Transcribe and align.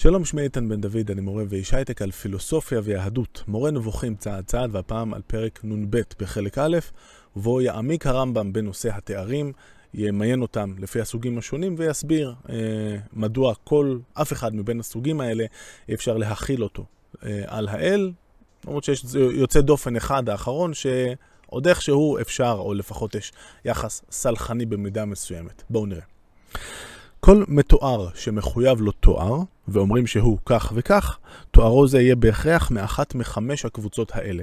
שלום, 0.00 0.24
שמי 0.24 0.42
איתן 0.42 0.68
בן 0.68 0.80
דוד, 0.80 1.10
אני 1.10 1.20
מורה 1.20 1.44
ואיש 1.48 1.74
הייטק 1.74 2.02
על 2.02 2.10
פילוסופיה 2.10 2.80
ויהדות, 2.84 3.44
מורה 3.48 3.70
נבוכים 3.70 4.16
צעד 4.16 4.44
צעד, 4.44 4.70
והפעם 4.74 5.14
על 5.14 5.22
פרק 5.26 5.60
נ"ב 5.64 6.00
בחלק 6.20 6.58
א', 6.58 6.78
ובו 7.36 7.60
יעמיק 7.60 8.06
הרמב"ם 8.06 8.52
בנושא 8.52 8.94
התארים, 8.94 9.52
ימיין 9.94 10.42
אותם 10.42 10.74
לפי 10.78 11.00
הסוגים 11.00 11.38
השונים 11.38 11.74
ויסביר 11.78 12.34
אה, 12.50 12.56
מדוע 13.12 13.54
כל, 13.64 13.98
אף 14.14 14.32
אחד 14.32 14.54
מבין 14.54 14.80
הסוגים 14.80 15.20
האלה 15.20 15.44
אפשר 15.94 16.16
להכיל 16.16 16.62
אותו 16.62 16.84
אה, 17.24 17.42
על 17.46 17.68
האל, 17.68 18.12
למרות 18.64 18.84
שיש 18.84 19.04
יוצא 19.14 19.60
דופן 19.60 19.96
אחד 19.96 20.28
האחרון 20.28 20.74
שעוד 20.74 21.66
איכשהו 21.66 22.18
אפשר, 22.20 22.56
או 22.58 22.74
לפחות 22.74 23.14
יש 23.14 23.32
יחס 23.64 24.02
סלחני 24.10 24.66
במידה 24.66 25.04
מסוימת. 25.04 25.62
בואו 25.70 25.86
נראה. 25.86 26.04
כל 27.20 27.44
מתואר 27.48 28.08
שמחויב 28.14 28.80
לו 28.80 28.92
תואר, 28.92 29.38
ואומרים 29.68 30.06
שהוא 30.06 30.38
כך 30.46 30.72
וכך, 30.74 31.18
תוארו 31.50 31.88
זה 31.88 32.00
יהיה 32.00 32.16
בהכרח 32.16 32.70
מאחת 32.70 33.14
מחמש 33.14 33.64
הקבוצות 33.64 34.12
האלה. 34.14 34.42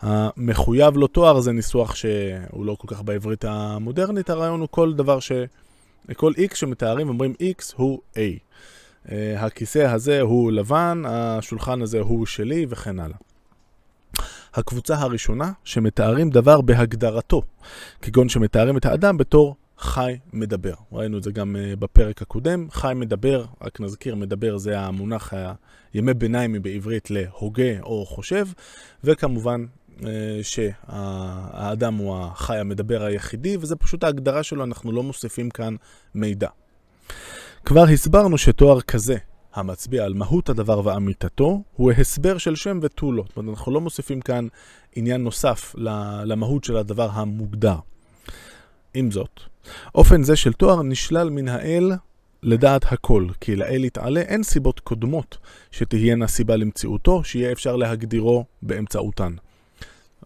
המחויב 0.00 0.96
לו 0.96 1.06
תואר 1.06 1.40
זה 1.40 1.52
ניסוח 1.52 1.94
שהוא 1.94 2.66
לא 2.66 2.76
כל 2.78 2.88
כך 2.94 3.02
בעברית 3.02 3.44
המודרנית, 3.44 4.30
הרעיון 4.30 4.60
הוא 4.60 4.68
כל 4.70 4.94
דבר 4.94 5.20
ש... 5.20 5.32
כל 6.16 6.32
x 6.32 6.54
שמתארים 6.54 7.08
אומרים 7.08 7.34
x 7.40 7.72
הוא 7.76 8.00
a. 8.14 8.18
אה, 9.12 9.44
הכיסא 9.44 9.78
הזה 9.78 10.20
הוא 10.20 10.52
לבן, 10.52 11.02
השולחן 11.06 11.82
הזה 11.82 12.00
הוא 12.00 12.26
שלי 12.26 12.66
וכן 12.68 12.98
הלאה. 12.98 13.16
הקבוצה 14.54 14.98
הראשונה 14.98 15.52
שמתארים 15.64 16.30
דבר 16.30 16.60
בהגדרתו, 16.60 17.42
כגון 18.02 18.28
שמתארים 18.28 18.76
את 18.76 18.86
האדם 18.86 19.16
בתור 19.16 19.56
חי 19.78 20.16
מדבר. 20.32 20.74
ראינו 20.92 21.18
את 21.18 21.22
זה 21.22 21.32
גם 21.32 21.56
uh, 21.56 21.76
בפרק 21.76 22.22
הקודם. 22.22 22.70
חי 22.70 22.92
מדבר, 22.96 23.44
רק 23.62 23.80
נזכיר, 23.80 24.14
מדבר 24.14 24.56
זה 24.56 24.80
המונח 24.80 25.32
הימי 25.94 26.14
ביניים 26.14 26.62
בעברית 26.62 27.10
להוגה 27.10 27.80
או 27.82 28.06
חושב, 28.06 28.46
וכמובן 29.04 29.64
uh, 29.98 30.04
שהאדם 30.42 31.94
הוא 31.94 32.16
החי 32.18 32.58
המדבר 32.58 33.02
היחידי, 33.02 33.56
וזה 33.56 33.76
פשוט 33.76 34.04
ההגדרה 34.04 34.42
שלו, 34.42 34.64
אנחנו 34.64 34.92
לא 34.92 35.02
מוסיפים 35.02 35.50
כאן 35.50 35.76
מידע. 36.14 36.48
כבר 37.64 37.84
הסברנו 37.84 38.38
שתואר 38.38 38.80
כזה, 38.80 39.16
המצביע 39.54 40.04
על 40.04 40.14
מהות 40.14 40.48
הדבר 40.48 40.80
ואמיתתו, 40.86 41.62
הוא 41.72 41.92
הסבר 41.92 42.38
של 42.38 42.56
שם 42.56 42.78
ותו 42.82 43.12
לא. 43.12 43.24
זאת 43.28 43.36
אומרת, 43.36 43.56
אנחנו 43.56 43.72
לא 43.72 43.80
מוסיפים 43.80 44.20
כאן 44.20 44.46
עניין 44.96 45.22
נוסף 45.22 45.74
למהות 46.24 46.64
של 46.64 46.76
הדבר 46.76 47.08
המוגדר. 47.12 47.76
עם 48.94 49.10
זאת, 49.10 49.40
אופן 49.94 50.22
זה 50.22 50.36
של 50.36 50.52
תואר 50.52 50.82
נשלל 50.82 51.30
מן 51.30 51.48
האל 51.48 51.92
לדעת 52.42 52.92
הכל, 52.92 53.26
כי 53.40 53.56
לאל 53.56 53.84
יתעלה 53.84 54.20
אין 54.20 54.42
סיבות 54.42 54.80
קודמות 54.80 55.38
שתהיינה 55.70 56.26
סיבה 56.26 56.56
למציאותו, 56.56 57.24
שיהיה 57.24 57.52
אפשר 57.52 57.76
להגדירו 57.76 58.44
באמצעותן. 58.62 59.34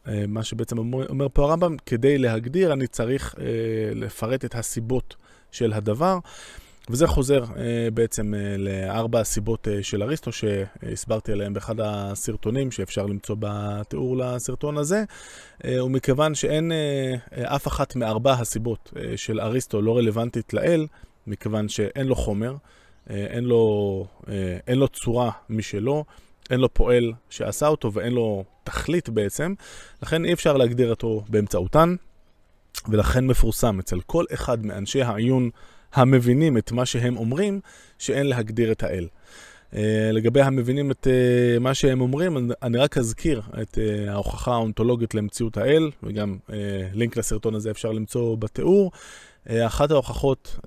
אה, 0.08 0.24
מה 0.28 0.44
שבעצם 0.44 0.78
אומר 0.78 1.26
פה 1.32 1.44
הרמב"ם, 1.44 1.76
כדי 1.86 2.18
להגדיר 2.18 2.72
אני 2.72 2.86
צריך 2.86 3.34
אה, 3.40 3.44
לפרט 3.94 4.44
את 4.44 4.54
הסיבות 4.54 5.16
של 5.52 5.72
הדבר. 5.72 6.18
וזה 6.90 7.06
חוזר 7.06 7.44
uh, 7.44 7.56
בעצם 7.94 8.34
uh, 8.34 8.58
לארבע 8.58 9.20
הסיבות 9.20 9.68
uh, 9.68 9.82
של 9.82 10.02
אריסטו 10.02 10.32
שהסברתי 10.32 11.32
עליהן 11.32 11.54
באחד 11.54 11.80
הסרטונים 11.80 12.70
שאפשר 12.70 13.06
למצוא 13.06 13.36
בתיאור 13.38 14.16
לסרטון 14.16 14.78
הזה, 14.78 15.04
ומכיוון 15.64 16.34
שאין 16.34 16.72
אף 17.44 17.66
אחת 17.66 17.96
מארבע 17.96 18.32
הסיבות 18.32 18.92
של 19.16 19.40
אריסטו 19.40 19.82
לא 19.82 19.96
רלוונטית 19.96 20.54
לאל, 20.54 20.86
מכיוון 21.26 21.68
שאין 21.68 22.06
לו 22.06 22.14
חומר, 22.14 22.54
אין, 23.10 23.44
לו, 23.44 24.06
אין 24.66 24.78
לו 24.78 24.88
צורה 24.88 25.30
משלו, 25.50 26.04
אין 26.50 26.60
לו 26.60 26.74
פועל 26.74 27.12
שעשה 27.30 27.66
אותו 27.68 27.92
ואין 27.92 28.12
לו 28.12 28.44
תכלית 28.64 29.08
בעצם, 29.08 29.54
לכן 30.02 30.24
אי 30.24 30.32
אפשר 30.32 30.56
להגדיר 30.56 30.90
אותו 30.90 31.24
באמצעותן, 31.28 31.94
ולכן 32.88 33.26
מפורסם 33.26 33.78
אצל 33.78 34.00
כל 34.00 34.24
אחד 34.34 34.66
מאנשי 34.66 35.02
העיון 35.02 35.50
המבינים 35.94 36.58
את 36.58 36.72
מה 36.72 36.86
שהם 36.86 37.16
אומרים, 37.16 37.60
שאין 37.98 38.26
להגדיר 38.26 38.72
את 38.72 38.82
האל. 38.82 39.06
Uh, 39.72 39.76
לגבי 40.12 40.42
המבינים 40.42 40.90
את 40.90 41.06
uh, 41.06 41.60
מה 41.60 41.74
שהם 41.74 42.00
אומרים, 42.00 42.50
אני 42.62 42.78
רק 42.78 42.98
אזכיר 42.98 43.42
את 43.62 43.78
uh, 43.78 44.10
ההוכחה 44.10 44.52
האונתולוגית 44.52 45.14
למציאות 45.14 45.56
האל, 45.56 45.90
וגם 46.02 46.36
לינק 46.94 47.16
לסרטון 47.16 47.54
הזה 47.54 47.70
אפשר 47.70 47.92
למצוא 47.92 48.36
בתיאור. 48.36 48.90
אחת 49.48 49.90
ההוכחות 49.90 50.58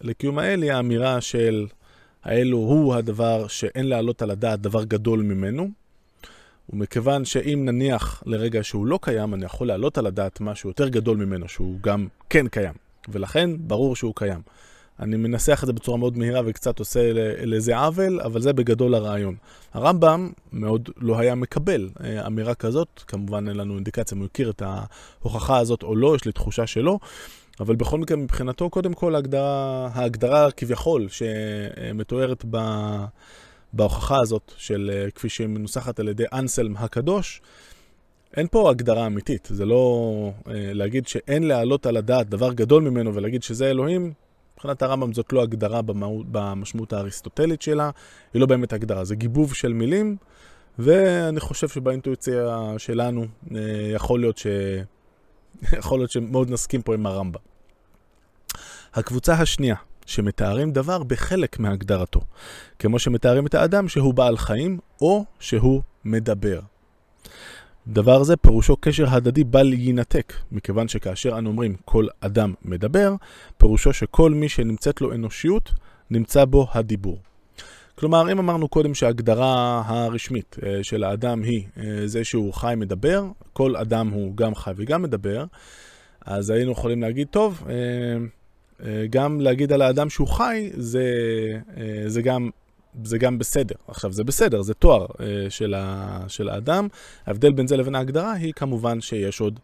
לקיום 0.00 0.38
האל 0.38 0.62
היא 0.62 0.72
האמירה 0.72 1.20
של 1.20 1.66
האל 2.24 2.50
הוא 2.50 2.94
הדבר 2.94 3.46
שאין 3.46 3.86
להעלות 3.86 4.22
על 4.22 4.30
הדעת 4.30 4.60
דבר 4.60 4.84
גדול 4.84 5.22
ממנו. 5.22 5.68
ומכיוון 6.70 7.24
שאם 7.24 7.62
נניח 7.64 8.22
לרגע 8.26 8.62
שהוא 8.62 8.86
לא 8.86 8.98
קיים, 9.02 9.34
אני 9.34 9.44
יכול 9.44 9.66
להעלות 9.66 9.98
על 9.98 10.06
הדעת 10.06 10.40
משהו 10.40 10.70
יותר 10.70 10.88
גדול 10.88 11.16
ממנו, 11.16 11.48
שהוא 11.48 11.78
גם 11.80 12.08
כן 12.30 12.48
קיים. 12.48 12.87
ולכן 13.12 13.50
ברור 13.58 13.96
שהוא 13.96 14.12
קיים. 14.16 14.40
אני 15.00 15.16
מנסח 15.16 15.60
את 15.62 15.66
זה 15.66 15.72
בצורה 15.72 15.98
מאוד 15.98 16.18
מהירה 16.18 16.40
וקצת 16.46 16.78
עושה 16.78 17.12
לזה 17.46 17.78
עוול, 17.78 18.20
אבל 18.20 18.40
זה 18.40 18.52
בגדול 18.52 18.94
הרעיון. 18.94 19.36
הרמב"ם 19.74 20.30
מאוד 20.52 20.88
לא 20.96 21.18
היה 21.18 21.34
מקבל 21.34 21.88
אה, 22.04 22.26
אמירה 22.26 22.54
כזאת, 22.54 23.02
כמובן 23.06 23.48
אין 23.48 23.56
לנו 23.56 23.74
אינדיקציה 23.74 24.16
אם 24.16 24.20
הוא 24.20 24.26
הכיר 24.26 24.50
את 24.50 24.62
ההוכחה 24.62 25.58
הזאת 25.58 25.82
או 25.82 25.96
לא, 25.96 26.16
יש 26.16 26.24
לי 26.24 26.32
תחושה 26.32 26.66
שלא, 26.66 26.98
אבל 27.60 27.76
בכל 27.76 27.98
מקרה 27.98 28.16
מבחינתו, 28.16 28.70
קודם 28.70 28.94
כל 28.94 29.14
ההגדרה, 29.14 29.88
ההגדרה 29.92 30.50
כביכול 30.50 31.08
שמתוארת 31.08 32.44
ב... 32.50 32.58
בהוכחה 33.72 34.16
הזאת, 34.20 34.52
של 34.56 34.90
אה, 34.94 35.10
כפי 35.10 35.28
שהיא 35.28 35.46
מנוסחת 35.46 36.00
על 36.00 36.08
ידי 36.08 36.24
אנסלם 36.32 36.76
הקדוש, 36.76 37.40
אין 38.38 38.46
פה 38.50 38.70
הגדרה 38.70 39.06
אמיתית, 39.06 39.48
זה 39.50 39.66
לא 39.66 40.32
אה, 40.48 40.52
להגיד 40.72 41.06
שאין 41.06 41.42
להעלות 41.42 41.86
על 41.86 41.96
הדעת 41.96 42.28
דבר 42.28 42.52
גדול 42.52 42.82
ממנו 42.82 43.14
ולהגיד 43.14 43.42
שזה 43.42 43.70
אלוהים, 43.70 44.12
מבחינת 44.54 44.82
הרמב"ם 44.82 45.12
זאת 45.12 45.32
לא 45.32 45.42
הגדרה 45.42 45.82
במהות, 45.82 46.26
במשמעות 46.30 46.92
האריסטוטלית 46.92 47.62
שלה, 47.62 47.90
היא 48.34 48.40
לא 48.40 48.46
באמת 48.46 48.72
הגדרה, 48.72 49.04
זה 49.04 49.14
גיבוב 49.14 49.54
של 49.54 49.72
מילים, 49.72 50.16
ואני 50.78 51.40
חושב 51.40 51.68
שבאינטואיציה 51.68 52.74
שלנו 52.78 53.26
אה, 53.54 53.60
יכול 53.94 54.20
להיות, 54.20 54.38
ש... 54.38 54.46
יכול 55.78 55.98
להיות 55.98 56.10
שמאוד 56.10 56.50
נסכים 56.50 56.82
פה 56.82 56.94
עם 56.94 57.06
הרמב"ם. 57.06 57.40
הקבוצה 58.94 59.34
השנייה, 59.34 59.76
שמתארים 60.06 60.72
דבר 60.72 61.02
בחלק 61.02 61.58
מהגדרתו, 61.58 62.20
כמו 62.78 62.98
שמתארים 62.98 63.46
את 63.46 63.54
האדם 63.54 63.88
שהוא 63.88 64.14
בעל 64.14 64.36
חיים 64.36 64.78
או 65.00 65.24
שהוא 65.40 65.82
מדבר. 66.04 66.60
דבר 67.88 68.22
זה 68.22 68.36
פירושו 68.36 68.76
קשר 68.76 69.06
הדדי 69.08 69.44
בל 69.44 69.72
יינתק, 69.72 70.32
מכיוון 70.52 70.88
שכאשר 70.88 71.38
אנו 71.38 71.50
אומרים 71.50 71.76
כל 71.84 72.06
אדם 72.20 72.54
מדבר, 72.64 73.14
פירושו 73.56 73.92
שכל 73.92 74.30
מי 74.30 74.48
שנמצאת 74.48 75.00
לו 75.00 75.12
אנושיות, 75.12 75.72
נמצא 76.10 76.44
בו 76.44 76.66
הדיבור. 76.72 77.18
כלומר, 77.94 78.32
אם 78.32 78.38
אמרנו 78.38 78.68
קודם 78.68 78.94
שההגדרה 78.94 79.82
הרשמית 79.86 80.56
אה, 80.62 80.84
של 80.84 81.04
האדם 81.04 81.42
היא 81.42 81.64
אה, 81.76 82.06
זה 82.06 82.24
שהוא 82.24 82.54
חי 82.54 82.74
מדבר, 82.76 83.24
כל 83.52 83.76
אדם 83.76 84.08
הוא 84.08 84.36
גם 84.36 84.54
חי 84.54 84.72
וגם 84.76 85.02
מדבר, 85.02 85.44
אז 86.26 86.50
היינו 86.50 86.72
יכולים 86.72 87.02
להגיד, 87.02 87.26
טוב, 87.30 87.64
אה, 87.68 89.06
גם 89.10 89.40
להגיד 89.40 89.72
על 89.72 89.82
האדם 89.82 90.10
שהוא 90.10 90.28
חי, 90.28 90.70
זה, 90.74 91.04
זה 92.06 92.22
גם 92.22 92.50
זה 93.04 93.18
גם 93.18 93.38
בסדר. 93.38 93.74
עכשיו, 93.88 94.12
זה 94.12 94.24
בסדר, 94.24 94.62
זה 94.62 94.74
תואר 94.74 95.06
אה, 95.20 95.50
של, 95.50 95.74
ה, 95.74 96.20
של 96.28 96.48
האדם. 96.48 96.88
ההבדל 97.26 97.52
בין 97.52 97.66
זה 97.66 97.76
לבין 97.76 97.94
ההגדרה 97.94 98.32
היא 98.32 98.52
כמובן 98.52 99.00
שיש 99.00 99.40
עוד 99.40 99.60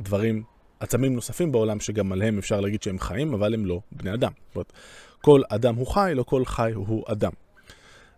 דברים, 0.00 0.42
עצמים 0.80 1.14
נוספים 1.14 1.52
בעולם 1.52 1.80
שגם 1.80 2.12
עליהם 2.12 2.38
אפשר 2.38 2.60
להגיד 2.60 2.82
שהם 2.82 2.98
חיים, 2.98 3.34
אבל 3.34 3.54
הם 3.54 3.66
לא 3.66 3.80
בני 3.92 4.14
אדם. 4.14 4.32
זאת 4.48 4.54
אומרת, 4.54 4.72
כל 5.20 5.42
אדם 5.48 5.74
הוא 5.74 5.86
חי, 5.86 6.12
לא 6.14 6.22
כל 6.22 6.44
חי 6.44 6.72
הוא 6.74 7.04
אדם. 7.06 7.32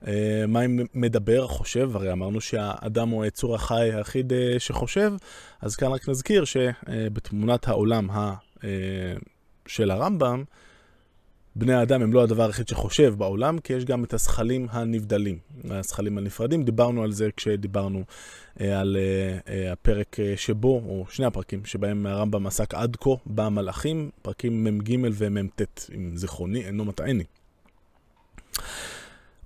אה, 0.06 0.44
מה 0.48 0.64
אם 0.64 0.80
מדבר, 0.94 1.46
חושב? 1.46 1.96
הרי 1.96 2.12
אמרנו 2.12 2.40
שהאדם 2.40 3.08
הוא 3.08 3.24
היצור 3.24 3.54
החי 3.54 3.90
היחיד 3.92 4.32
אה, 4.32 4.54
שחושב, 4.58 5.12
אז 5.60 5.76
כאן 5.76 5.88
רק 5.88 6.08
נזכיר 6.08 6.44
שבתמונת 6.44 7.68
העולם 7.68 8.10
ה, 8.10 8.34
אה, 8.64 8.68
של 9.66 9.90
הרמב"ם, 9.90 10.44
בני 11.58 11.72
האדם 11.72 12.02
הם 12.02 12.12
לא 12.12 12.22
הדבר 12.22 12.46
היחיד 12.46 12.68
שחושב 12.68 13.14
בעולם, 13.18 13.58
כי 13.58 13.72
יש 13.72 13.84
גם 13.84 14.04
את 14.04 14.14
הזכלים 14.14 14.66
הנבדלים, 14.70 15.38
הזכלים 15.70 16.18
הנפרדים. 16.18 16.62
דיברנו 16.62 17.02
על 17.02 17.12
זה 17.12 17.28
כשדיברנו 17.36 18.04
אה, 18.60 18.80
על 18.80 18.96
אה, 18.96 19.38
אה, 19.54 19.72
הפרק 19.72 20.20
אה, 20.20 20.34
שבו, 20.36 20.82
או 20.88 21.04
שני 21.10 21.26
הפרקים 21.26 21.64
שבהם 21.64 22.06
הרמב"ם 22.06 22.46
עסק 22.46 22.74
עד 22.74 22.96
כה 23.00 23.10
במלאכים, 23.26 24.10
פרקים 24.22 24.64
מ"ג 24.64 24.96
ומ"ט, 25.12 25.62
אם 25.94 26.16
זיכרוני 26.16 26.66
אינו 26.66 26.84
מטעני. 26.84 27.24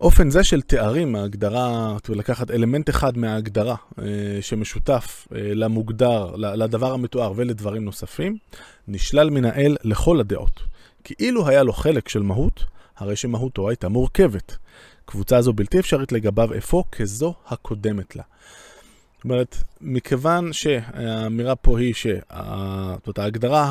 אופן 0.00 0.30
זה 0.30 0.44
של 0.44 0.62
תארים, 0.62 1.16
ההגדרה, 1.16 1.96
לקחת 2.08 2.50
אלמנט 2.50 2.90
אחד 2.90 3.18
מההגדרה 3.18 3.76
אה, 3.98 4.04
שמשותף 4.40 5.28
אה, 5.34 5.54
למוגדר, 5.54 6.36
לדבר 6.36 6.92
המתואר 6.92 7.32
ולדברים 7.36 7.84
נוספים, 7.84 8.36
נשלל 8.88 9.30
מן 9.30 9.44
האל 9.44 9.76
לכל 9.84 10.20
הדעות. 10.20 10.70
כאילו 11.04 11.48
היה 11.48 11.62
לו 11.62 11.72
חלק 11.72 12.08
של 12.08 12.22
מהות, 12.22 12.64
הרי 12.96 13.16
שמהותו 13.16 13.68
הייתה 13.68 13.88
מורכבת. 13.88 14.56
קבוצה 15.04 15.42
זו 15.42 15.52
בלתי 15.52 15.78
אפשרית 15.78 16.12
לגביו 16.12 16.58
אפוא 16.58 16.82
כזו 16.92 17.34
הקודמת 17.46 18.16
לה. 18.16 18.22
זאת 19.16 19.24
אומרת, 19.24 19.56
מכיוון 19.80 20.52
שהאמירה 20.52 21.56
פה 21.56 21.78
היא 21.78 21.94
שההגדרה 21.94 23.64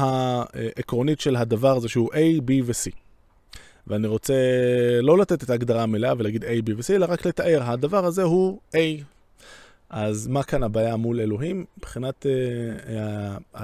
העקרונית 0.53 1.19
של 1.19 1.35
הדבר 1.35 1.79
זה 1.79 1.89
שהוא 1.89 2.13
A, 2.13 2.41
B 2.47 2.51
ו-C. 2.65 2.91
ואני 3.87 4.07
רוצה 4.07 4.33
לא 5.01 5.17
לתת 5.17 5.43
את 5.43 5.49
ההגדרה 5.49 5.83
המלאה 5.83 6.13
ולהגיד 6.17 6.43
A, 6.43 6.47
B 6.47 6.73
ו-C, 6.77 6.93
אלא 6.95 7.05
רק 7.09 7.25
לתאר, 7.25 7.63
הדבר 7.63 8.05
הזה 8.05 8.23
הוא 8.23 8.59
A. 8.75 8.77
אז 9.89 10.27
מה 10.27 10.43
כאן 10.43 10.63
הבעיה 10.63 10.95
מול 10.95 11.19
אלוהים? 11.19 11.65
מבחינת 11.77 12.25
uh, 13.55 13.57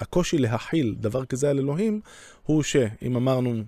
הקושי 0.00 0.38
להכיל 0.38 0.94
דבר 1.00 1.24
כזה 1.24 1.50
על 1.50 1.58
אלוהים, 1.58 2.00
הוא 2.42 2.62
שאם 2.62 3.16
אמרנו, 3.16 3.62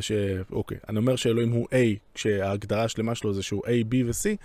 ש... 0.00 0.12
אוקיי, 0.52 0.78
אני 0.88 0.98
אומר 0.98 1.16
שאלוהים 1.16 1.50
הוא 1.50 1.66
A, 1.70 1.74
כשההגדרה 2.14 2.84
השלמה 2.84 3.14
שלו 3.14 3.34
זה 3.34 3.42
שהוא 3.42 3.62
A, 3.66 3.92
B 3.92 3.94
ו-C, 4.06 4.36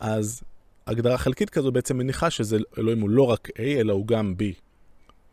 אז 0.00 0.42
הגדרה 0.86 1.18
חלקית 1.18 1.50
כזו 1.50 1.72
בעצם 1.72 1.96
מניחה 1.96 2.30
שאלוהים 2.30 3.00
הוא 3.00 3.10
לא 3.10 3.22
רק 3.22 3.48
A, 3.48 3.60
אלא 3.60 3.92
הוא 3.92 4.06
גם 4.06 4.34
B, 4.38 4.42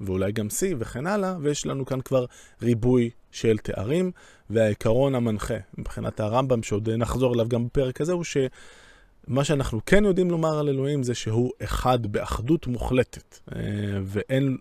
ואולי 0.01 0.31
גם 0.31 0.47
C 0.47 0.75
וכן 0.79 1.07
הלאה, 1.07 1.35
ויש 1.41 1.65
לנו 1.65 1.85
כאן 1.85 2.01
כבר 2.01 2.25
ריבוי 2.61 3.09
של 3.31 3.57
תארים, 3.57 4.11
והעיקרון 4.49 5.15
המנחה 5.15 5.57
מבחינת 5.77 6.19
הרמב"ם, 6.19 6.63
שעוד 6.63 6.89
נחזור 6.89 7.33
אליו 7.33 7.47
גם 7.49 7.65
בפרק 7.65 8.01
הזה, 8.01 8.13
הוא 8.13 8.23
שמה 8.23 9.43
שאנחנו 9.43 9.79
כן 9.85 10.05
יודעים 10.05 10.31
לומר 10.31 10.59
על 10.59 10.69
אלוהים 10.69 11.03
זה 11.03 11.15
שהוא 11.15 11.51
אחד 11.63 12.07
באחדות 12.07 12.67
מוחלטת, 12.67 13.39
אה, 13.55 13.61
ואין 14.03 14.57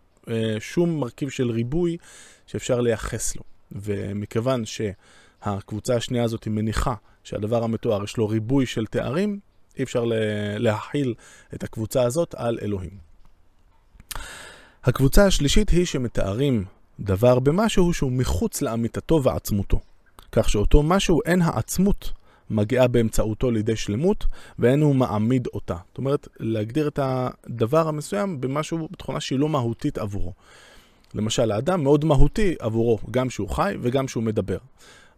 שום 0.58 1.00
מרכיב 1.00 1.28
של 1.28 1.50
ריבוי 1.50 1.96
שאפשר 2.46 2.80
לייחס 2.80 3.36
לו. 3.36 3.42
ומכיוון 3.72 4.62
שהקבוצה 4.66 5.96
השנייה 5.96 6.24
הזאת 6.24 6.46
מניחה 6.46 6.94
שהדבר 7.24 7.64
המתואר 7.64 8.04
יש 8.04 8.16
לו 8.16 8.28
ריבוי 8.28 8.66
של 8.66 8.86
תארים, 8.86 9.38
אי 9.78 9.82
אפשר 9.82 10.04
להכיל 10.58 11.14
את 11.54 11.64
הקבוצה 11.64 12.02
הזאת 12.02 12.34
על 12.34 12.58
אלוהים. 12.62 12.98
הקבוצה 14.84 15.26
השלישית 15.26 15.70
היא 15.70 15.86
שמתארים 15.86 16.64
דבר 17.00 17.38
במשהו 17.38 17.92
שהוא 17.92 18.12
מחוץ 18.12 18.62
לאמיתתו 18.62 19.22
ועצמותו. 19.22 19.80
כך 20.32 20.48
שאותו 20.48 20.82
משהו 20.82 21.20
אין 21.26 21.42
העצמות 21.42 22.12
מגיעה 22.50 22.88
באמצעותו 22.88 23.50
לידי 23.50 23.76
שלמות, 23.76 24.26
ואין 24.58 24.80
הוא 24.80 24.94
מעמיד 24.94 25.48
אותה. 25.54 25.76
זאת 25.88 25.98
אומרת, 25.98 26.28
להגדיר 26.40 26.88
את 26.88 26.98
הדבר 27.02 27.88
המסוים 27.88 28.40
במשהו, 28.40 28.88
בתכונה 28.90 29.20
שהיא 29.20 29.38
לא 29.38 29.48
מהותית 29.48 29.98
עבורו. 29.98 30.32
למשל, 31.14 31.50
האדם 31.50 31.82
מאוד 31.82 32.04
מהותי 32.04 32.54
עבורו, 32.58 32.98
גם 33.10 33.30
שהוא 33.30 33.48
חי 33.48 33.74
וגם 33.80 34.08
שהוא 34.08 34.22
מדבר. 34.22 34.58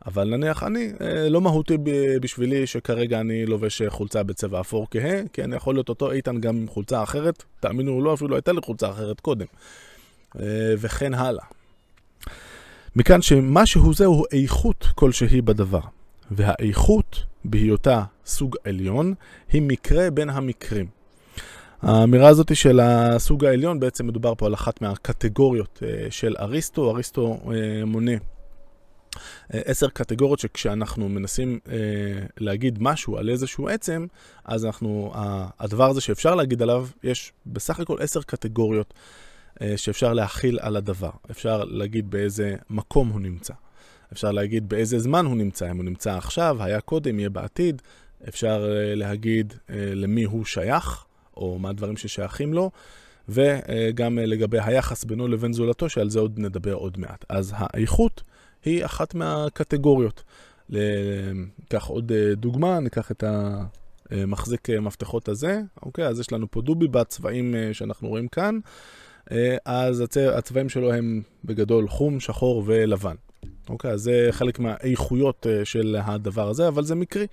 אבל 0.06 0.28
נניח 0.28 0.62
אני, 0.62 0.92
אה, 1.00 1.28
לא 1.28 1.40
מהותי 1.40 1.78
בשבילי 2.20 2.66
שכרגע 2.66 3.20
אני 3.20 3.46
לובש 3.46 3.82
חולצה 3.88 4.22
בצבע 4.22 4.60
אפור 4.60 4.86
כהה, 4.90 5.22
כי 5.32 5.44
אני 5.44 5.56
יכול 5.56 5.74
להיות 5.74 5.88
אותו 5.88 6.12
איתן 6.12 6.40
גם 6.40 6.56
עם 6.56 6.68
חולצה 6.68 7.02
אחרת, 7.02 7.42
תאמינו 7.60 7.92
או 7.92 8.02
לא, 8.02 8.14
אפילו 8.14 8.36
הייתה 8.36 8.52
לי 8.52 8.60
חולצה 8.60 8.90
אחרת 8.90 9.20
קודם. 9.20 9.46
אה, 10.40 10.74
וכן 10.78 11.14
הלאה. 11.14 11.44
מכאן 12.96 13.22
שמה 13.22 13.66
שהוא 13.66 13.94
זה 13.94 14.04
הוא 14.04 14.26
איכות 14.32 14.86
כלשהי 14.94 15.40
בדבר. 15.40 15.80
והאיכות, 16.36 17.24
בהיותה 17.44 18.02
סוג 18.26 18.56
עליון, 18.64 19.14
היא 19.52 19.62
מקרה 19.62 20.10
בין 20.10 20.30
המקרים. 20.30 20.86
האמירה 21.82 22.28
הזאת 22.28 22.56
של 22.56 22.80
הסוג 22.80 23.44
העליון, 23.44 23.80
בעצם 23.80 24.06
מדובר 24.06 24.34
פה 24.34 24.46
על 24.46 24.54
אחת 24.54 24.82
מהקטגוריות 24.82 25.82
אה, 25.82 26.10
של 26.10 26.34
אריסטו. 26.40 26.90
אריסטו 26.90 27.40
אה, 27.46 27.84
מונה 27.84 28.12
אה, 28.12 29.60
עשר 29.64 29.88
קטגוריות 29.88 30.38
שכשאנחנו 30.38 31.08
מנסים 31.08 31.58
להגיד 32.38 32.78
משהו 32.80 33.16
על 33.16 33.28
איזשהו 33.28 33.68
עצם, 33.68 34.06
אז 34.44 34.64
אנחנו, 34.64 35.12
הדבר 35.58 35.90
הזה 35.90 36.00
שאפשר 36.00 36.34
להגיד 36.34 36.62
עליו, 36.62 36.86
יש 37.02 37.32
בסך 37.46 37.80
הכל 37.80 37.96
עשר 38.00 38.22
קטגוריות 38.22 38.94
שאפשר 39.76 40.12
להכיל 40.12 40.58
על 40.62 40.76
הדבר. 40.76 41.10
אפשר 41.30 41.64
להגיד 41.64 42.10
באיזה 42.10 42.54
מקום 42.70 43.08
הוא 43.08 43.20
נמצא. 43.20 43.54
אפשר 44.12 44.32
להגיד 44.32 44.68
באיזה 44.68 44.98
זמן 44.98 45.26
הוא 45.26 45.36
נמצא, 45.36 45.70
אם 45.70 45.76
הוא 45.76 45.84
נמצא 45.84 46.16
עכשיו, 46.16 46.62
היה 46.62 46.80
קודם, 46.80 47.18
יהיה 47.18 47.30
בעתיד. 47.30 47.82
אפשר 48.28 48.66
להגיד 48.96 49.54
למי 49.68 50.24
הוא 50.24 50.44
שייך. 50.44 51.04
או 51.36 51.58
מה 51.58 51.70
הדברים 51.70 51.96
ששייכים 51.96 52.54
לו, 52.54 52.70
וגם 53.28 54.18
לגבי 54.18 54.58
היחס 54.60 55.04
בינו 55.04 55.28
לבין 55.28 55.52
זולתו, 55.52 55.88
שעל 55.88 56.10
זה 56.10 56.20
עוד 56.20 56.38
נדבר 56.38 56.72
עוד 56.72 56.98
מעט. 56.98 57.24
אז 57.28 57.52
האיכות 57.56 58.22
היא 58.64 58.84
אחת 58.84 59.14
מהקטגוריות. 59.14 60.24
ניקח 60.68 61.86
עוד 61.86 62.12
דוגמה, 62.32 62.80
ניקח 62.80 63.10
את 63.10 63.24
המחזיק 64.10 64.70
מפתחות 64.70 65.28
הזה, 65.28 65.60
אוקיי? 65.82 66.06
אז 66.06 66.20
יש 66.20 66.32
לנו 66.32 66.50
פה 66.50 66.60
דובי 66.62 66.88
בצבעים 66.88 67.54
שאנחנו 67.72 68.08
רואים 68.08 68.28
כאן. 68.28 68.58
אז 69.64 70.04
הצבעים 70.32 70.68
שלו 70.68 70.92
הם 70.92 71.22
בגדול 71.44 71.88
חום, 71.88 72.20
שחור 72.20 72.62
ולבן. 72.66 73.14
אוקיי, 73.68 73.90
אז 73.90 74.00
זה 74.00 74.28
חלק 74.30 74.58
מהאיכויות 74.58 75.46
של 75.64 75.96
הדבר 76.04 76.48
הזה, 76.48 76.68
אבל 76.68 76.84
זה 76.84 76.94
מקרי. 76.94 77.26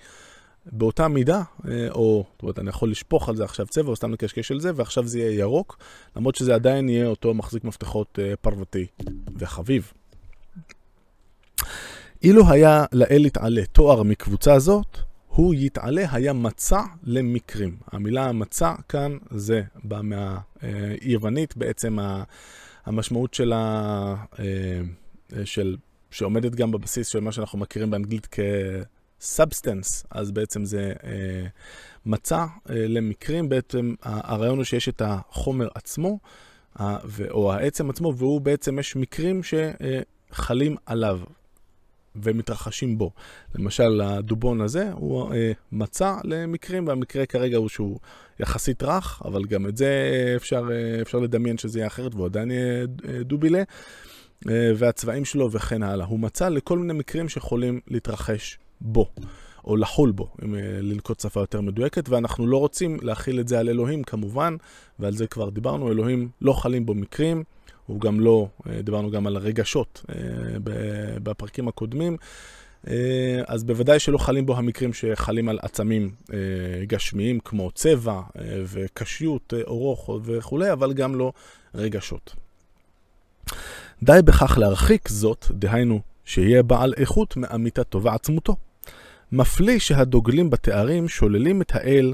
באותה 0.65 1.07
מידה, 1.07 1.41
אה, 1.67 1.87
או, 1.91 2.25
זאת 2.31 2.41
אומרת, 2.41 2.59
אני 2.59 2.69
יכול 2.69 2.91
לשפוך 2.91 3.29
על 3.29 3.35
זה 3.35 3.43
עכשיו 3.43 3.67
צבע, 3.67 3.89
או 3.89 3.95
סתם 3.95 4.13
לקשקש 4.13 4.51
על 4.51 4.59
זה, 4.59 4.71
ועכשיו 4.75 5.07
זה 5.07 5.19
יהיה 5.19 5.39
ירוק, 5.39 5.77
למרות 6.15 6.35
שזה 6.35 6.55
עדיין 6.55 6.89
יהיה 6.89 7.07
אותו 7.07 7.33
מחזיק 7.33 7.63
מפתחות 7.63 8.19
אה, 8.21 8.33
פרוותי 8.41 8.85
וחביב. 9.37 9.91
אילו 12.23 12.49
היה 12.49 12.85
לאל 12.91 13.25
יתעלה 13.25 13.65
תואר 13.65 14.03
מקבוצה 14.03 14.59
זאת, 14.59 14.97
הוא 15.27 15.53
יתעלה 15.53 16.05
היה 16.11 16.33
מצע 16.33 16.81
למקרים. 17.03 17.77
המילה 17.91 18.31
מצע 18.31 18.73
כאן 18.89 19.17
זה 19.31 19.61
בא 19.83 20.01
מהיוונית, 20.03 21.57
בעצם 21.57 21.97
המשמעות 22.85 23.33
שלה, 23.33 24.15
אה, 24.39 25.45
של, 25.45 25.77
שעומדת 26.11 26.55
גם 26.55 26.71
בבסיס 26.71 27.07
של 27.07 27.19
מה 27.19 27.31
שאנחנו 27.31 27.59
מכירים 27.59 27.91
באנגלית 27.91 28.27
כ... 28.31 28.39
substance, 29.21 30.05
אז 30.11 30.31
בעצם 30.31 30.65
זה 30.65 30.93
אה, 31.03 31.47
מצע 32.05 32.37
אה, 32.69 32.87
למקרים, 32.87 33.49
בעצם 33.49 33.93
הרעיון 34.01 34.57
הוא 34.57 34.63
שיש 34.63 34.89
את 34.89 35.01
החומר 35.05 35.67
עצמו, 35.75 36.19
אה, 36.79 36.97
או 37.29 37.53
העצם 37.53 37.89
עצמו, 37.89 38.15
והוא 38.15 38.41
בעצם, 38.41 38.79
יש 38.79 38.95
מקרים 38.95 39.41
שחלים 39.43 40.75
עליו 40.85 41.19
ומתרחשים 42.15 42.97
בו. 42.97 43.11
למשל, 43.55 44.01
הדובון 44.01 44.61
הזה 44.61 44.91
הוא 44.91 45.33
אה, 45.33 45.51
מצע 45.71 46.15
למקרים, 46.23 46.87
והמקרה 46.87 47.25
כרגע 47.25 47.57
הוא 47.57 47.69
שהוא 47.69 47.99
יחסית 48.39 48.83
רך, 48.83 49.21
אבל 49.25 49.45
גם 49.45 49.67
את 49.67 49.77
זה 49.77 50.33
אפשר, 50.35 50.69
אה, 50.71 51.01
אפשר 51.01 51.17
לדמיין 51.19 51.57
שזה 51.57 51.79
יהיה 51.79 51.87
אחרת, 51.87 52.15
והוא 52.15 52.25
עדיין 52.25 52.51
יהיה 52.51 52.85
אה, 53.07 53.23
דובילה. 53.23 53.63
אה, 54.47 54.71
והצבעים 54.77 55.25
שלו 55.25 55.51
וכן 55.51 55.83
הלאה. 55.83 56.05
הוא 56.05 56.19
מצא 56.19 56.49
לכל 56.49 56.77
מיני 56.79 56.93
מקרים 56.93 57.29
שיכולים 57.29 57.79
להתרחש 57.87 58.59
בו, 58.81 59.09
או 59.65 59.77
לחול 59.77 60.11
בו, 60.11 60.27
אם 60.45 60.55
אה, 60.55 60.61
לנקוט 60.81 61.19
שפה 61.19 61.39
יותר 61.39 61.61
מדויקת, 61.61 62.09
ואנחנו 62.09 62.47
לא 62.47 62.57
רוצים 62.57 62.97
להכיל 63.01 63.39
את 63.39 63.47
זה 63.47 63.59
על 63.59 63.69
אלוהים 63.69 64.03
כמובן, 64.03 64.55
ועל 64.99 65.13
זה 65.13 65.27
כבר 65.27 65.49
דיברנו, 65.49 65.91
אלוהים 65.91 66.29
לא 66.41 66.53
חלים 66.53 66.85
בו 66.85 66.93
מקרים, 66.93 67.43
הוא 67.85 68.01
גם 68.01 68.19
לא, 68.19 68.47
אה, 68.69 68.81
דיברנו 68.81 69.11
גם 69.11 69.27
על 69.27 69.35
הרגשות 69.35 70.05
בפרקים 71.23 71.67
הקודמים. 71.67 72.17
אז 73.47 73.63
בוודאי 73.63 73.99
שלא 73.99 74.17
חלים 74.17 74.45
בו 74.45 74.57
המקרים 74.57 74.93
שחלים 74.93 75.49
על 75.49 75.59
עצמים 75.61 76.11
גשמיים 76.87 77.39
כמו 77.39 77.71
צבע 77.71 78.21
וקשיות, 78.65 79.53
אורוך 79.67 80.09
וכולי, 80.23 80.71
אבל 80.71 80.93
גם 80.93 81.15
לא 81.15 81.31
רגשות. 81.75 82.35
די 84.03 84.19
בכך 84.25 84.57
להרחיק 84.57 85.07
זאת, 85.07 85.45
דהיינו 85.51 85.99
שיהיה 86.25 86.63
בעל 86.63 86.93
איכות 86.97 87.37
מאמיתתו 87.37 88.03
ועצמותו. 88.03 88.55
מפליא 89.31 89.79
שהדוגלים 89.79 90.49
בתארים 90.49 91.07
שוללים 91.07 91.61
את 91.61 91.75
האל, 91.75 92.13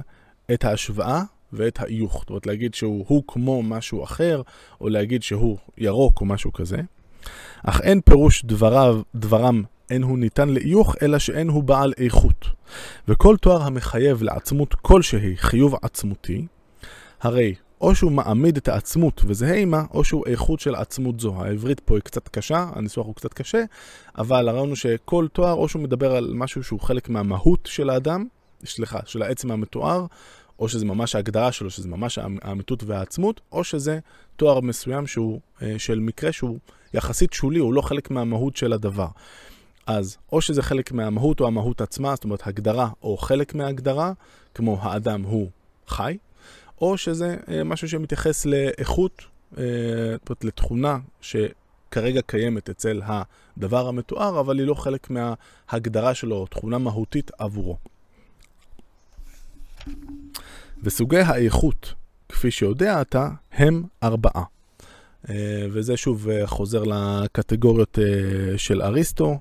את 0.54 0.65
ההשוואה 0.65 1.22
ואת 1.54 1.80
האיוך. 1.80 2.20
זאת 2.20 2.30
אומרת, 2.30 2.48
להגיד 2.48 2.74
שהוא 2.74 3.24
כמו 3.27 3.63
משהו 3.63 4.04
אחר, 4.04 4.42
או 4.82 4.89
להגיד 4.89 5.24
שהוא 5.24 5.58
ירוק 5.77 6.22
או 6.22 6.25
משהו 6.25 6.54
כזה. 6.54 6.77
אך 7.63 7.82
אין 7.82 8.01
פירוש 8.01 8.46
דבריו, 8.46 9.01
דברם 9.15 9.63
אין 9.89 10.04
הוא 10.04 10.18
ניתן 10.18 10.50
לאיוך, 10.50 10.96
אלא 11.01 11.20
שאין 11.20 11.50
הוא 11.50 11.63
בעל 11.63 11.94
איכות. 11.98 12.46
וכל 13.08 13.38
תואר 13.38 13.62
המחייב 13.62 14.24
לעצמות 14.24 14.74
כלשהי 14.74 15.38
חיוב 15.38 15.75
עצמותי, 15.82 16.46
הרי 17.22 17.56
או 17.82 17.96
שהוא 17.96 18.12
מעמיד 18.12 18.58
את 18.58 18.67
העצמות 18.67 19.22
וזהה 19.25 19.53
עימה, 19.53 19.84
או 19.94 20.03
שהוא 20.03 20.24
איכות 20.27 20.60
של 20.60 20.75
עצמות 20.75 21.20
זו. 21.20 21.44
העברית 21.44 21.79
פה 21.79 21.96
היא 21.96 22.01
קצת 22.01 22.27
קשה, 22.27 22.70
הניסוח 22.75 23.05
הוא 23.05 23.15
קצת 23.15 23.34
קשה, 23.34 23.63
אבל 24.17 24.50
הרעיון 24.50 24.67
הוא 24.67 24.75
שכל 24.75 25.27
תואר, 25.34 25.53
או 25.53 25.70
שהוא 25.70 25.82
מדבר 25.82 26.15
על 26.15 26.32
משהו 26.36 26.63
שהוא 26.63 26.79
חלק 26.79 27.10
מהמהות 27.10 27.60
של 27.72 27.89
האדם, 27.89 28.25
סליחה, 28.65 29.00
של 29.05 29.22
העצם 29.22 29.51
המתואר, 29.51 30.05
או 30.60 30.70
שזה 30.70 30.86
ממש 30.86 31.15
ההגדרה 31.15 31.51
שלו, 31.51 31.70
שזה 31.70 31.88
ממש 31.88 32.20
האמיתות 32.41 32.84
והעצמות, 32.84 33.41
או 33.51 33.63
שזה 33.63 34.00
תואר 34.36 34.60
מסוים 34.60 35.08
שהוא, 35.08 35.39
אה, 35.62 35.75
של 35.77 36.00
מקרה 36.00 36.32
שהוא 36.32 36.58
יחסית 36.94 37.34
שולי, 37.34 37.60
הוא 37.60 37.74
לא 37.74 37.82
חלק 37.82 38.12
מהמהות 38.12 38.55
של 38.58 38.74
הדבר. 38.74 39.08
אז 39.88 40.17
או 40.32 40.41
שזה 40.41 40.62
חלק 40.62 40.91
מהמהות 40.91 41.39
או 41.39 41.48
המהות 41.48 41.82
עצמה, 41.82 42.15
זאת 42.15 42.24
אומרת 42.24 42.48
הגדרה 42.48 42.89
או 43.03 43.17
חלק 43.17 43.55
מההגדרה, 43.55 44.12
כמו 44.53 44.77
האדם 44.82 45.22
הוא 45.22 45.50
חי, 45.88 46.17
או 46.82 46.98
שזה 46.98 47.38
אה, 47.51 47.63
משהו 47.63 47.89
שמתייחס 47.89 48.46
לאיכות, 48.46 49.24
אה, 49.58 49.63
לתכונה 50.44 50.98
שכרגע 51.22 52.22
קיימת 52.25 52.70
אצל 52.70 53.01
הדבר 53.05 53.88
המתואר, 53.88 54.39
אבל 54.39 54.60
היא 54.60 54.67
לא 54.67 54.74
חלק 54.74 55.08
מההגדרה 55.10 56.13
שלו, 56.13 56.46
תכונה 56.46 56.77
מהותית 56.77 57.32
עבורו. 57.39 57.77
וסוגי 60.84 61.17
האיכות, 61.17 61.94
כפי 62.29 62.51
שיודע 62.51 63.01
אתה, 63.01 63.29
הם 63.51 63.84
ארבעה. 64.03 64.44
אה, 65.29 65.65
וזה 65.72 65.98
שוב 65.98 66.27
חוזר 66.46 66.84
לקטגוריות 66.84 68.00
של 68.58 68.82
אריסטו. 68.82 69.39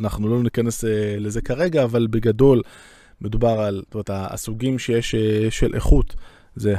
אנחנו 0.00 0.28
לא 0.28 0.42
ניכנס 0.42 0.84
לזה 1.18 1.40
כרגע, 1.42 1.84
אבל 1.84 2.06
בגדול 2.06 2.62
מדובר 3.22 3.60
על, 3.60 3.82
זאת 3.84 3.94
אומרת, 3.94 4.10
הסוגים 4.12 4.78
שיש 4.78 5.14
של 5.50 5.74
איכות, 5.74 6.14
זה 6.56 6.74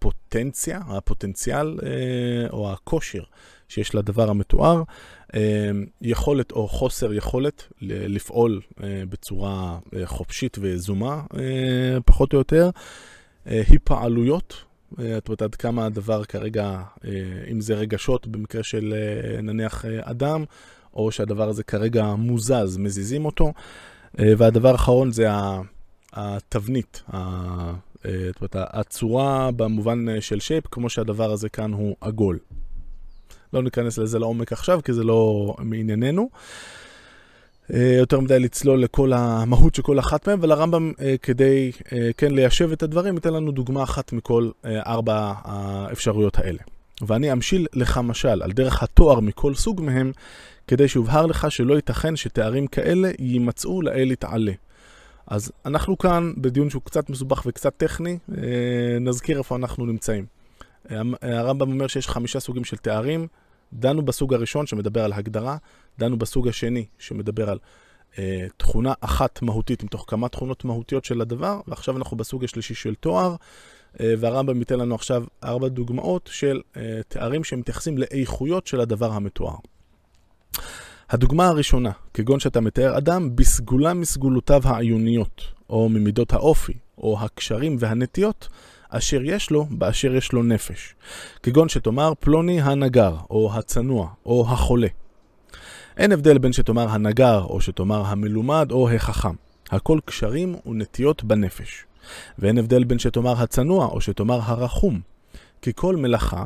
הפוטנציה, 0.00 0.80
הפוטנציאל 0.86 1.78
או 2.50 2.72
הכושר 2.72 3.22
שיש 3.68 3.94
לדבר 3.94 4.30
המתואר, 4.30 4.82
יכולת 6.00 6.52
או 6.52 6.68
חוסר 6.68 7.14
יכולת 7.14 7.72
לפעול 7.80 8.60
בצורה 9.08 9.78
חופשית 10.04 10.58
ויזומה, 10.58 11.22
פחות 12.04 12.32
או 12.32 12.38
יותר, 12.38 12.70
היפעלויות, 13.46 14.64
אה, 14.98 15.18
את 15.18 15.28
יודעת 15.28 15.42
עד 15.42 15.54
כמה 15.54 15.86
הדבר 15.86 16.24
כרגע, 16.24 16.82
אה, 17.04 17.10
אם 17.50 17.60
זה 17.60 17.74
רגשות 17.74 18.26
במקרה 18.26 18.62
של 18.62 18.94
אה, 18.96 19.42
נניח 19.42 19.84
אדם, 20.02 20.44
או 20.94 21.12
שהדבר 21.12 21.48
הזה 21.48 21.62
כרגע 21.62 22.14
מוזז, 22.14 22.76
מזיזים 22.76 23.24
אותו. 23.24 23.52
והדבר 24.18 24.72
האחרון 24.72 25.12
זה 25.12 25.28
התבנית, 26.12 27.02
אומרת, 27.14 28.56
הצורה 28.56 29.50
במובן 29.56 30.20
של 30.20 30.40
שייפ, 30.40 30.64
כמו 30.70 30.90
שהדבר 30.90 31.30
הזה 31.30 31.48
כאן 31.48 31.72
הוא 31.72 31.96
עגול. 32.00 32.38
לא 33.52 33.62
ניכנס 33.62 33.98
לזה 33.98 34.18
לעומק 34.18 34.52
עכשיו, 34.52 34.80
כי 34.84 34.92
זה 34.92 35.04
לא 35.04 35.54
מענייננו. 35.58 36.28
אה, 37.72 37.96
יותר 37.98 38.20
מדי 38.20 38.38
לצלול 38.38 38.82
לכל 38.82 39.12
המהות 39.12 39.74
של 39.74 39.82
כל 39.82 39.98
אחת 39.98 40.28
מהן, 40.28 40.38
ולרמב"ם 40.42 40.92
אה, 41.00 41.14
כדי 41.22 41.72
אה, 41.92 42.10
כן 42.16 42.34
ליישב 42.34 42.72
את 42.72 42.82
הדברים, 42.82 43.14
ייתן 43.14 43.32
לנו 43.32 43.52
דוגמה 43.52 43.82
אחת 43.82 44.12
מכל 44.12 44.50
ארבע 44.64 45.32
האפשרויות 45.44 46.38
האלה. 46.38 46.58
ואני 47.02 47.32
אמשיל 47.32 47.66
לך 47.72 47.98
משל 47.98 48.42
על 48.42 48.52
דרך 48.52 48.82
התואר 48.82 49.20
מכל 49.20 49.54
סוג 49.54 49.80
מהם, 49.82 50.12
כדי 50.66 50.88
שיובהר 50.88 51.26
לך 51.26 51.50
שלא 51.50 51.74
ייתכן 51.74 52.16
שתארים 52.16 52.66
כאלה 52.66 53.10
יימצאו 53.18 53.82
לאל 53.82 54.12
יתעלה. 54.12 54.52
אז 55.26 55.52
אנחנו 55.66 55.98
כאן 55.98 56.32
בדיון 56.36 56.70
שהוא 56.70 56.82
קצת 56.82 57.10
מסובך 57.10 57.42
וקצת 57.46 57.76
טכני, 57.76 58.18
נזכיר 59.00 59.38
איפה 59.38 59.56
אנחנו 59.56 59.86
נמצאים. 59.86 60.26
הרמב"ם 61.22 61.72
אומר 61.72 61.86
שיש 61.86 62.08
חמישה 62.08 62.40
סוגים 62.40 62.64
של 62.64 62.76
תארים, 62.76 63.26
דנו 63.72 64.02
בסוג 64.02 64.34
הראשון 64.34 64.66
שמדבר 64.66 65.04
על 65.04 65.12
הגדרה, 65.12 65.56
דנו 65.98 66.18
בסוג 66.18 66.48
השני 66.48 66.86
שמדבר 66.98 67.50
על 67.50 67.58
אה, 68.18 68.46
תכונה 68.56 68.92
אחת 69.00 69.42
מהותית 69.42 69.84
מתוך 69.84 70.04
כמה 70.08 70.28
תכונות 70.28 70.64
מהותיות 70.64 71.04
של 71.04 71.20
הדבר, 71.20 71.60
ועכשיו 71.68 71.96
אנחנו 71.96 72.16
בסוג 72.16 72.44
השלישי 72.44 72.74
של 72.74 72.94
תואר, 72.94 73.30
אה, 73.30 73.36
והרמב"ם 74.00 74.58
ייתן 74.58 74.78
לנו 74.78 74.94
עכשיו 74.94 75.24
ארבע 75.44 75.68
דוגמאות 75.68 76.30
של 76.32 76.60
אה, 76.76 77.00
תארים 77.08 77.44
שמתייחסים 77.44 77.98
לאיכויות 77.98 78.66
של 78.66 78.80
הדבר 78.80 79.12
המתואר. 79.12 79.56
הדוגמה 81.10 81.48
הראשונה, 81.48 81.90
כגון 82.14 82.40
שאתה 82.40 82.60
מתאר 82.60 82.98
אדם 82.98 83.36
בסגולה 83.36 83.94
מסגולותיו 83.94 84.62
העיוניות, 84.64 85.42
או 85.70 85.88
ממידות 85.88 86.32
האופי, 86.32 86.72
או 86.98 87.18
הקשרים 87.20 87.76
והנטיות, 87.78 88.48
אשר 88.88 89.20
יש 89.24 89.50
לו 89.50 89.66
באשר 89.70 90.14
יש 90.14 90.32
לו 90.32 90.42
נפש. 90.42 90.94
כגון 91.42 91.68
שתאמר 91.68 92.12
פלוני 92.20 92.60
הנגר, 92.60 93.16
או 93.30 93.50
הצנוע, 93.54 94.08
או 94.26 94.46
החולה. 94.48 94.88
אין 95.96 96.12
הבדל 96.12 96.38
בין 96.38 96.52
שתאמר 96.52 96.88
הנגר, 96.88 97.42
או 97.42 97.60
שתאמר 97.60 98.02
המלומד, 98.06 98.68
או 98.70 98.90
החכם. 98.90 99.34
הכל 99.70 99.98
קשרים 100.04 100.56
ונטיות 100.66 101.24
בנפש. 101.24 101.84
ואין 102.38 102.58
הבדל 102.58 102.84
בין 102.84 102.98
שתאמר 102.98 103.42
הצנוע, 103.42 103.86
או 103.86 104.00
שתאמר 104.00 104.40
הרחום. 104.42 105.00
כי 105.62 105.72
כל 105.74 105.96
מלאכה, 105.96 106.44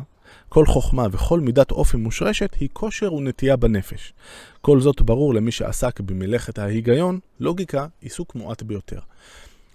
כל 0.49 0.67
חוכמה 0.67 1.07
וכל 1.13 1.41
מידת 1.41 1.71
אופי 1.71 1.97
מושרשת 1.97 2.55
היא 2.61 2.69
כושר 2.73 3.15
ונטייה 3.15 3.57
בנפש. 3.57 4.13
כל 4.61 4.81
זאת 4.81 5.03
ברור 5.03 5.35
למי 5.35 5.53
שעסק 5.53 6.01
במלאכת 6.01 6.59
ההיגיון, 6.59 7.19
לוגיקה, 7.41 7.87
עיסוק 8.01 8.35
מועט 8.35 8.63
ביותר. 8.63 9.01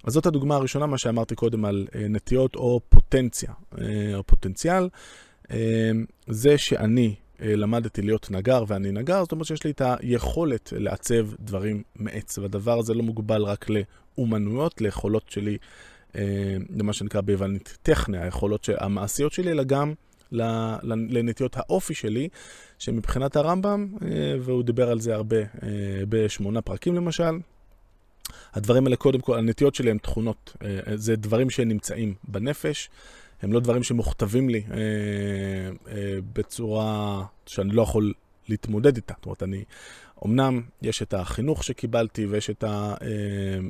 אז 0.03 0.13
זאת 0.13 0.25
הדוגמה 0.25 0.55
הראשונה, 0.55 0.85
מה 0.85 0.97
שאמרתי 0.97 1.35
קודם 1.35 1.65
על 1.65 1.87
אה, 1.95 2.07
נטיות 2.09 2.55
או 2.55 2.81
פוטנציה, 2.89 3.51
אה, 3.81 4.15
או 4.15 4.23
פוטנציאל. 4.23 4.89
אה, 5.51 5.91
זה 6.27 6.57
שאני 6.57 7.15
למדתי 7.39 8.01
להיות 8.01 8.31
נגר 8.31 8.63
ואני 8.67 8.91
נגר, 8.91 9.23
זאת 9.23 9.31
אומרת 9.31 9.47
שיש 9.47 9.63
לי 9.63 9.71
את 9.71 9.81
היכולת 9.85 10.73
לעצב 10.77 11.27
דברים 11.39 11.83
מעץ, 11.95 12.37
והדבר 12.37 12.79
הזה 12.79 12.93
לא 12.93 13.03
מוגבל 13.03 13.43
רק 13.43 13.65
לאומנויות, 14.17 14.81
ליכולות 14.81 15.29
שלי, 15.29 15.57
למה 16.75 16.93
שנקרא 16.93 17.21
ביוונית 17.21 17.77
טכניה, 17.83 18.23
היכולות 18.23 18.69
המעשיות 18.77 19.33
שלי, 19.33 19.51
אלא 19.51 19.63
גם 19.63 19.93
לנטיות 21.09 21.57
האופי 21.57 21.93
שלי, 21.93 22.29
שמבחינת 22.79 23.35
הרמב"ם, 23.35 23.87
והוא 24.39 24.63
דיבר 24.63 24.91
על 24.91 24.99
זה 24.99 25.15
הרבה 25.15 25.37
בשמונה 26.09 26.61
פרקים 26.61 26.95
למשל, 26.95 27.39
הדברים 28.53 28.85
האלה, 28.85 28.95
קודם 28.95 29.19
כל, 29.19 29.37
הנטיות 29.37 29.75
שלי 29.75 29.91
הן 29.91 29.97
תכונות, 29.97 30.55
אה, 30.61 30.79
אה, 30.87 30.97
זה 30.97 31.15
דברים 31.15 31.49
שנמצאים 31.49 32.13
בנפש, 32.23 32.89
הם 33.41 33.53
לא 33.53 33.59
דברים 33.59 33.83
שמוכתבים 33.83 34.49
לי 34.49 34.63
אה, 34.71 35.93
בצורה 36.33 37.23
שאני 37.45 37.69
לא 37.69 37.81
יכול 37.81 38.13
להתמודד 38.49 38.95
איתה. 38.95 39.13
זאת 39.17 39.25
אומרת, 39.25 39.43
אני, 39.43 39.63
אמנם 40.25 40.61
יש 40.81 41.01
את 41.01 41.13
החינוך 41.13 41.63
שקיבלתי 41.63 42.25
ויש, 42.25 42.49
את 42.49 42.63
ה, 42.63 42.93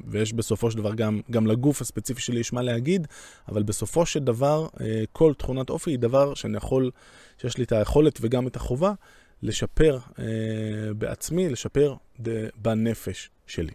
ויש 0.06 0.34
בסופו 0.34 0.72
של 0.72 0.78
דבר 0.78 0.94
גם, 0.94 1.22
גם 1.32 1.48
לגוף 1.48 1.82
הספציפי 1.82 2.22
שלי 2.22 2.40
יש 2.40 2.54
מה 2.54 2.62
להגיד, 2.62 3.08
אבל 3.48 3.64
בסופו 3.64 4.06
של 4.06 4.20
דבר 4.20 4.68
כל 5.12 5.34
תכונת 5.34 5.70
אופי 5.70 5.92
היא 5.92 6.00
דבר 6.00 6.34
שאני 6.34 6.58
יכול, 6.58 6.92
שיש 7.38 7.58
לי 7.58 7.64
את 7.64 7.72
היכולת 7.72 8.20
וגם 8.22 8.48
את 8.48 8.56
החובה 8.56 8.94
לשפר 9.44 10.00
בעצמי, 10.98 11.50
לשפר 11.50 11.96
בנפש 12.56 13.30
שלי. 13.48 13.72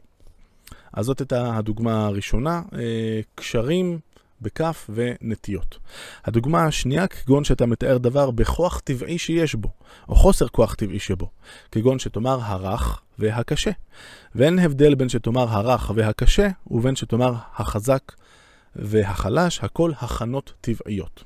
אז 0.92 1.04
זאת 1.04 1.20
הייתה 1.20 1.56
הדוגמה 1.56 2.06
הראשונה, 2.06 2.62
אה, 2.74 3.20
קשרים 3.34 3.98
בכף 4.42 4.90
ונטיות. 4.94 5.78
הדוגמה 6.24 6.64
השנייה, 6.64 7.06
כגון 7.06 7.44
שאתה 7.44 7.66
מתאר 7.66 7.98
דבר 7.98 8.30
בכוח 8.30 8.78
טבעי 8.78 9.18
שיש 9.18 9.54
בו, 9.54 9.72
או 10.08 10.14
חוסר 10.14 10.48
כוח 10.48 10.74
טבעי 10.74 10.98
שבו, 10.98 11.30
כגון 11.72 11.98
שתאמר 11.98 12.38
הרך 12.42 13.00
והקשה. 13.18 13.70
ואין 14.34 14.58
הבדל 14.58 14.94
בין 14.94 15.08
שתאמר 15.08 15.48
הרך 15.48 15.92
והקשה, 15.94 16.48
ובין 16.66 16.96
שתאמר 16.96 17.34
החזק 17.56 18.12
והחלש, 18.76 19.60
הכל 19.62 19.92
הכנות 20.00 20.52
טבעיות. 20.60 21.24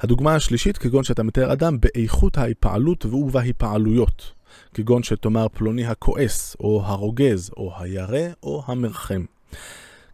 הדוגמה 0.00 0.34
השלישית, 0.34 0.78
כגון 0.78 1.04
שאתה 1.04 1.22
מתאר 1.22 1.52
אדם 1.52 1.80
באיכות 1.80 2.38
ההיפעלות 2.38 3.06
ובהיפעלויות. 3.06 4.32
כגון 4.74 5.02
שתאמר 5.02 5.46
פלוני 5.48 5.86
הכועס, 5.86 6.56
או 6.60 6.82
הרוגז, 6.84 7.50
או 7.56 7.72
הירא, 7.78 8.28
או 8.42 8.62
המרחם, 8.66 9.24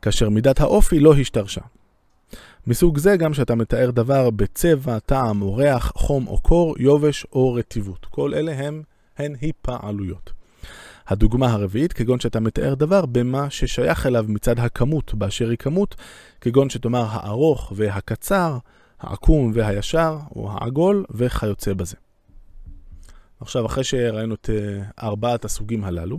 כאשר 0.03 0.29
מידת 0.29 0.61
האופי 0.61 1.01
לא 1.01 1.15
השתרשה. 1.15 1.61
מסוג 2.67 2.99
זה 2.99 3.17
גם 3.17 3.35
שאתה 3.35 3.55
מתאר 3.55 3.91
דבר 3.91 4.31
בצבע, 4.31 4.99
טעם 4.99 5.43
או 5.43 5.55
ריח, 5.55 5.93
חום 5.95 6.27
או 6.27 6.39
קור, 6.43 6.75
יובש 6.79 7.27
או 7.33 7.55
רטיבות. 7.55 8.07
כל 8.07 8.35
אלה 8.35 8.53
הם, 8.53 8.83
הן 9.19 9.35
היפעלויות. 9.41 10.33
הדוגמה 11.09 11.53
הרביעית, 11.53 11.93
כגון 11.93 12.21
שאתה 12.21 12.41
מתאר 12.41 12.75
דבר 12.75 13.07
במה 13.07 13.51
ששייך 13.51 14.07
אליו 14.07 14.25
מצד 14.29 14.59
הכמות 14.59 15.15
באשר 15.15 15.49
היא 15.49 15.59
כמות, 15.59 15.97
כגון 16.41 16.71
שתאמר 16.71 17.07
הארוך 17.11 17.73
והקצר, 17.77 18.59
העקום 19.01 19.51
והישר, 19.55 20.19
או 20.37 20.53
העגול, 20.53 21.05
וכיוצא 21.11 21.75
בזה. 21.75 21.97
עכשיו, 23.41 23.67
אחרי 23.67 23.85
שראינו 23.85 24.35
את 24.35 24.51
uh, 24.51 25.03
ארבעת 25.03 25.45
הסוגים 25.45 25.85
הללו, 25.85 26.19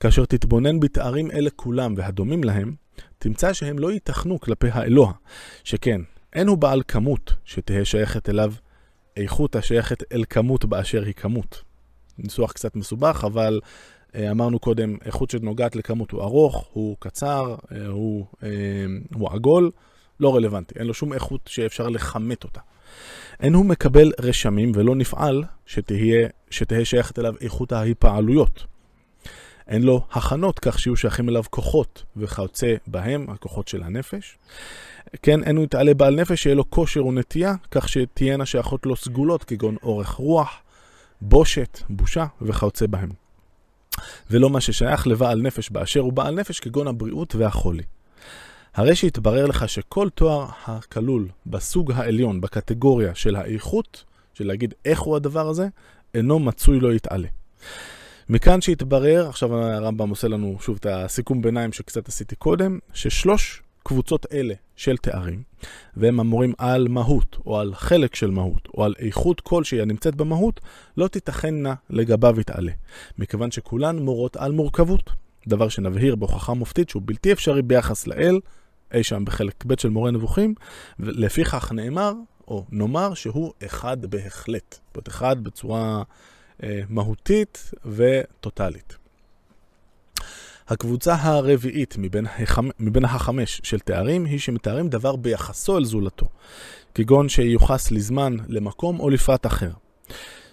כאשר 0.00 0.24
תתבונן 0.24 0.80
בתארים 0.80 1.30
אלה 1.30 1.50
כולם 1.56 1.94
והדומים 1.96 2.44
להם, 2.44 2.74
תמצא 3.22 3.52
שהם 3.52 3.78
לא 3.78 3.92
ייתכנו 3.92 4.40
כלפי 4.40 4.68
האלוה, 4.72 5.12
שכן, 5.64 6.00
אין 6.32 6.48
הוא 6.48 6.58
בעל 6.58 6.82
כמות 6.88 7.34
שתהא 7.44 7.84
שייכת 7.84 8.28
אליו 8.28 8.52
איכות 9.16 9.56
השייכת 9.56 10.12
אל 10.12 10.24
כמות 10.30 10.64
באשר 10.64 11.02
היא 11.02 11.14
כמות. 11.14 11.62
ניסוח 12.18 12.52
קצת 12.52 12.76
מסובך, 12.76 13.24
אבל 13.26 13.60
uh, 13.62 14.16
אמרנו 14.30 14.58
קודם, 14.58 14.96
איכות 15.04 15.30
שנוגעת 15.30 15.76
לכמות 15.76 16.10
הוא 16.10 16.22
ארוך, 16.22 16.68
הוא 16.72 16.96
קצר, 16.98 17.56
uh, 17.62 17.74
הוא, 17.88 18.26
uh, 18.40 18.44
הוא 19.14 19.30
עגול, 19.30 19.70
לא 20.20 20.36
רלוונטי, 20.36 20.78
אין 20.78 20.86
לו 20.86 20.94
שום 20.94 21.12
איכות 21.12 21.40
שאפשר 21.46 21.88
לכמת 21.88 22.44
אותה. 22.44 22.60
אין 23.40 23.54
הוא 23.54 23.64
מקבל 23.64 24.12
רשמים 24.20 24.72
ולא 24.74 24.94
נפעל 24.94 25.44
שתהיה, 25.66 26.28
שתהיה 26.50 26.84
שייכת 26.84 27.18
אליו 27.18 27.34
איכות 27.40 27.72
ההיפעלויות. 27.72 28.71
אין 29.72 29.82
לו 29.82 30.06
הכנות 30.12 30.58
כך 30.58 30.78
שיהיו 30.78 30.96
שייכים 30.96 31.28
אליו 31.28 31.42
כוחות 31.50 32.04
וכיוצא 32.16 32.74
בהם, 32.86 33.26
הכוחות 33.30 33.68
של 33.68 33.82
הנפש. 33.82 34.38
כן, 35.22 35.44
אין 35.44 35.56
הוא 35.56 35.64
יתעלה 35.64 35.94
בעל 35.94 36.14
נפש 36.14 36.42
שיהיה 36.42 36.56
לו 36.56 36.70
כושר 36.70 37.06
ונטייה, 37.06 37.54
כך 37.70 37.88
שתהיינה 37.88 38.46
שייכות 38.46 38.86
לו 38.86 38.96
סגולות 38.96 39.44
כגון 39.44 39.76
אורך 39.82 40.08
רוח, 40.08 40.50
בושת, 41.20 41.80
בושה 41.88 42.26
וכיוצא 42.42 42.86
בהם. 42.86 43.10
ולא 44.30 44.50
מה 44.50 44.60
ששייך 44.60 45.06
לבעל 45.06 45.42
נפש 45.42 45.70
באשר 45.70 46.00
הוא 46.00 46.12
בעל 46.12 46.34
נפש 46.34 46.60
כגון 46.60 46.88
הבריאות 46.88 47.34
והחולי. 47.34 47.82
הרי 48.74 48.96
שהתברר 48.96 49.46
לך 49.46 49.68
שכל 49.68 50.08
תואר 50.14 50.46
הכלול 50.66 51.28
בסוג 51.46 51.92
העליון, 51.92 52.40
בקטגוריה 52.40 53.14
של 53.14 53.36
האיכות, 53.36 54.04
של 54.34 54.46
להגיד 54.46 54.74
איך 54.84 55.00
הוא 55.00 55.16
הדבר 55.16 55.48
הזה, 55.48 55.68
אינו 56.14 56.38
מצוי 56.38 56.80
לו 56.80 56.92
יתעלה. 56.92 57.28
מכאן 58.32 58.60
שהתברר, 58.60 59.28
עכשיו 59.28 59.54
הרמב"ם 59.54 60.08
עושה 60.08 60.28
לנו 60.28 60.56
שוב 60.60 60.76
את 60.80 60.86
הסיכום 60.86 61.42
ביניים 61.42 61.72
שקצת 61.72 62.08
עשיתי 62.08 62.36
קודם, 62.36 62.78
ששלוש 62.94 63.62
קבוצות 63.82 64.26
אלה 64.32 64.54
של 64.76 64.96
תארים, 64.96 65.42
והם 65.96 66.20
אמורים 66.20 66.52
על 66.58 66.88
מהות, 66.88 67.36
או 67.46 67.60
על 67.60 67.74
חלק 67.74 68.14
של 68.14 68.30
מהות, 68.30 68.68
או 68.74 68.84
על 68.84 68.94
איכות 68.98 69.40
כלשהי 69.40 69.80
הנמצאת 69.80 70.14
במהות, 70.14 70.60
לא 70.96 71.08
תיתכננה 71.08 71.74
לגביו 71.90 72.40
יתעלה, 72.40 72.72
מכיוון 73.18 73.50
שכולן 73.50 73.98
מורות 73.98 74.36
על 74.36 74.52
מורכבות, 74.52 75.10
דבר 75.48 75.68
שנבהיר 75.68 76.16
בהוכחה 76.16 76.54
מופתית 76.54 76.88
שהוא 76.88 77.02
בלתי 77.04 77.32
אפשרי 77.32 77.62
ביחס 77.62 78.06
לאל, 78.06 78.40
אי 78.94 79.02
שם 79.02 79.24
בחלק 79.24 79.64
ב' 79.66 79.80
של 79.80 79.88
מורה 79.88 80.10
נבוכים, 80.10 80.54
ולפיכך 80.98 81.72
נאמר, 81.72 82.12
או 82.48 82.64
נאמר 82.70 83.14
שהוא 83.14 83.52
אחד 83.66 84.06
בהחלט, 84.06 84.72
זאת 84.72 84.96
אומרת 84.96 85.08
אחד 85.08 85.44
בצורה 85.44 86.02
מהותית 86.88 87.70
וטוטאלית. 87.86 88.96
הקבוצה 90.68 91.14
הרביעית 91.14 91.94
מבין, 91.98 92.26
החמ... 92.26 92.68
מבין 92.80 93.04
החמש 93.04 93.60
של 93.64 93.78
תארים 93.78 94.24
היא 94.24 94.38
שמתארים 94.38 94.88
דבר 94.88 95.16
ביחסו 95.16 95.78
אל 95.78 95.84
זולתו, 95.84 96.26
כגון 96.94 97.28
שיוחס 97.28 97.90
לזמן, 97.90 98.36
למקום 98.48 99.00
או 99.00 99.10
לפרט 99.10 99.46
אחר. 99.46 99.70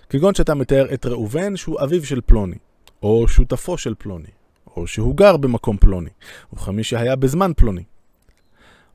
כגון 0.10 0.36
שאתה 0.36 0.56
מתאר 0.56 0.94
את 0.94 1.06
ראובן 1.06 1.56
שהוא 1.56 1.82
אביו 1.84 2.06
של 2.06 2.22
פלוני, 2.26 2.56
או 3.04 3.28
שותפו 3.28 3.78
של 3.78 3.94
פלוני, 3.98 4.30
או 4.68 4.88
שהוא 4.88 5.16
גר 5.16 5.38
במקום 5.38 5.78
פלוני, 5.78 6.10
וכמי 6.54 6.84
שהיה 6.84 7.16
בזמן 7.16 7.52
פלוני. 7.58 7.84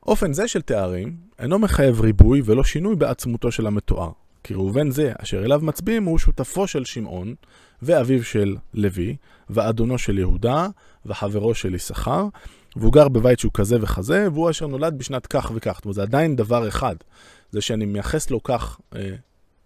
אופן 0.07 0.33
זה 0.33 0.49
של 0.49 0.63
תארים 0.63 1.17
אינו 1.39 1.59
מחייב 1.59 2.01
ריבוי 2.01 2.43
ולא 2.45 2.65
שינוי 2.65 2.97
בעצמותו 2.97 3.53
של 3.53 3.67
המתואר. 3.67 4.11
כי 4.45 4.55
ראובן 4.55 4.91
זה, 4.91 5.13
אשר 5.19 5.45
אליו 5.45 5.61
מצביעים, 5.63 6.05
הוא 6.05 6.19
שותפו 6.19 6.67
של 6.67 6.85
שמעון, 6.85 7.35
ואביו 7.83 8.25
של 8.25 8.57
לוי, 8.75 9.17
ואדונו 9.51 9.99
של 9.99 10.19
יהודה, 10.19 10.69
וחברו 11.07 11.55
של 11.55 11.75
יששכר, 11.75 12.27
והוא 12.77 12.93
גר 12.93 13.09
בבית 13.09 13.39
שהוא 13.39 13.53
כזה 13.55 13.77
וכזה, 13.81 14.29
והוא 14.33 14.51
אשר 14.51 14.67
נולד 14.67 14.99
בשנת 14.99 15.27
כך 15.27 15.53
וכך. 15.55 15.73
זאת 15.75 15.85
אומרת, 15.85 15.95
זה 15.95 16.03
עדיין 16.03 16.37
דבר 16.37 16.69
אחד. 16.69 16.97
זה 17.51 17.61
שאני 17.61 17.85
מייחס 17.85 18.31
לו 18.31 18.43
כך 18.43 18.81
אה, 18.97 19.15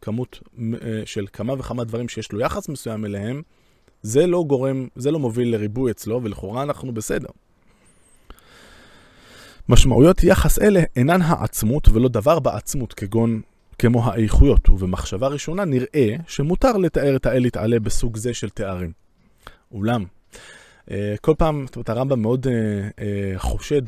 כמות 0.01 0.41
אה, 0.61 1.03
של 1.05 1.27
כמה 1.33 1.55
וכמה 1.59 1.85
דברים 1.85 2.09
שיש 2.09 2.33
לו 2.33 2.41
יחס 2.41 2.69
מסוים 2.69 3.05
אליהם, 3.05 3.43
זה 4.03 4.27
לא 4.27 4.45
גורם, 4.47 4.89
זה 4.97 5.11
לא 5.11 5.19
מוביל 5.19 5.53
לריבוי 5.53 5.91
אצלו, 5.91 6.21
ולכאורה 6.23 6.63
אנחנו 6.63 6.93
בסדר. 6.93 7.29
משמעויות 9.69 10.25
יחס 10.25 10.59
אלה 10.59 10.83
אינן 10.97 11.23
העצמות 11.23 11.89
ולא 11.89 12.09
דבר 12.09 12.39
בעצמות 12.39 12.93
כגון 12.93 13.41
כמו 13.79 14.05
האיכויות, 14.05 14.69
ובמחשבה 14.69 15.29
ראשונה 15.29 15.65
נראה 15.65 16.17
שמותר 16.29 16.77
לתאר 16.77 17.17
את 17.17 17.27
האל 17.27 17.47
יתעלה 17.47 17.81
בסוג 17.81 18.17
זה 18.17 18.35
של 18.35 18.51
תארים. 18.51 18.93
אולם, 19.73 20.05
אה, 20.91 21.15
כל 21.21 21.35
פעם, 21.39 21.65
זאת 21.67 21.77
אומרת, 21.77 21.89
הרמב"ם 21.89 22.23
מאוד 22.23 22.47
אה, 22.47 22.53
אה, 23.05 23.39
חושד 23.39 23.83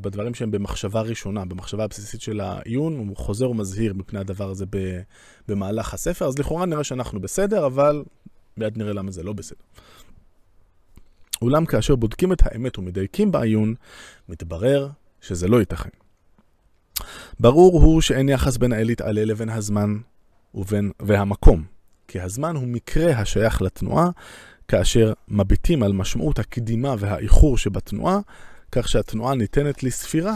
בדברים 0.00 0.34
שהם 0.34 0.50
במחשבה 0.50 1.00
ראשונה, 1.00 1.44
במחשבה 1.44 1.84
הבסיסית 1.84 2.20
של 2.20 2.40
העיון, 2.40 2.96
הוא 2.96 3.16
חוזר 3.16 3.50
ומזהיר 3.50 3.94
מפני 3.94 4.20
הדבר 4.20 4.50
הזה 4.50 4.64
במהלך 5.48 5.94
הספר, 5.94 6.26
אז 6.26 6.38
לכאורה 6.38 6.66
נראה 6.66 6.84
שאנחנו 6.84 7.20
בסדר, 7.20 7.66
אבל 7.66 8.04
מיד 8.56 8.78
נראה 8.78 8.92
למה 8.92 9.10
זה 9.10 9.22
לא 9.22 9.32
בסדר. 9.32 9.58
אולם 11.42 11.66
כאשר 11.66 11.96
בודקים 11.96 12.32
את 12.32 12.42
האמת 12.44 12.78
ומדייקים 12.78 13.32
בעיון, 13.32 13.74
מתברר 14.28 14.88
שזה 15.20 15.48
לא 15.48 15.60
ייתכן. 15.60 16.03
ברור 17.40 17.82
הוא 17.82 18.00
שאין 18.00 18.28
יחס 18.28 18.56
בין 18.56 18.72
האל 18.72 18.90
יתעלה 18.90 19.24
לבין 19.24 19.48
הזמן 19.48 19.96
ובין, 20.54 20.90
והמקום, 21.00 21.64
כי 22.08 22.20
הזמן 22.20 22.56
הוא 22.56 22.68
מקרה 22.68 23.12
השייך 23.12 23.62
לתנועה, 23.62 24.10
כאשר 24.68 25.12
מביטים 25.28 25.82
על 25.82 25.92
משמעות 25.92 26.38
הקדימה 26.38 26.94
והאיחור 26.98 27.58
שבתנועה, 27.58 28.18
כך 28.72 28.88
שהתנועה 28.88 29.34
ניתנת 29.34 29.82
לספירה, 29.82 30.34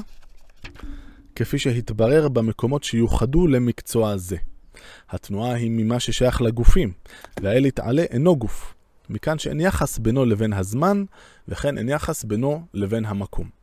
כפי 1.37 1.59
שהתברר 1.59 2.29
במקומות 2.29 2.85
שיוחדו 2.85 3.47
למקצוע 3.47 4.17
זה. 4.17 4.37
התנועה 5.11 5.55
היא 5.55 5.71
ממה 5.71 6.01
ששייך 6.01 6.43
לגופים, 6.43 6.93
והאל 7.43 7.67
יתעלה 7.67 8.03
אינו 8.03 8.37
גוף. 8.37 8.75
מכאן 9.11 9.39
שאין 9.39 9.61
יחס 9.61 9.99
בינו 9.99 10.25
לבין 10.25 10.53
הזמן, 10.53 11.05
וכן 11.49 11.79
אין 11.79 11.89
יחס 11.89 12.25
בינו 12.25 12.67
לבין 12.75 13.05
המקום. 13.05 13.58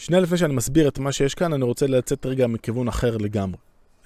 שנייה 0.00 0.22
לפני 0.22 0.38
שאני 0.38 0.54
מסביר 0.54 0.88
את 0.88 0.98
מה 0.98 1.12
שיש 1.12 1.34
כאן, 1.34 1.52
אני 1.52 1.64
רוצה 1.64 1.86
לצאת 1.86 2.26
רגע 2.26 2.46
מכיוון 2.46 2.88
אחר 2.88 3.16
לגמרי. 3.16 3.56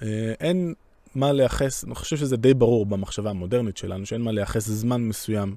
אה, 0.01 0.33
אין 0.39 0.73
מה 1.15 1.31
לייחס, 1.31 1.83
אני 1.83 1.95
חושב 1.95 2.17
שזה 2.17 2.37
די 2.37 2.53
ברור 2.53 2.85
במחשבה 2.85 3.29
המודרנית 3.29 3.77
שלנו, 3.77 4.05
שאין 4.05 4.21
מה 4.21 4.31
לייחס 4.31 4.67
זמן 4.67 5.01
מסוים 5.01 5.55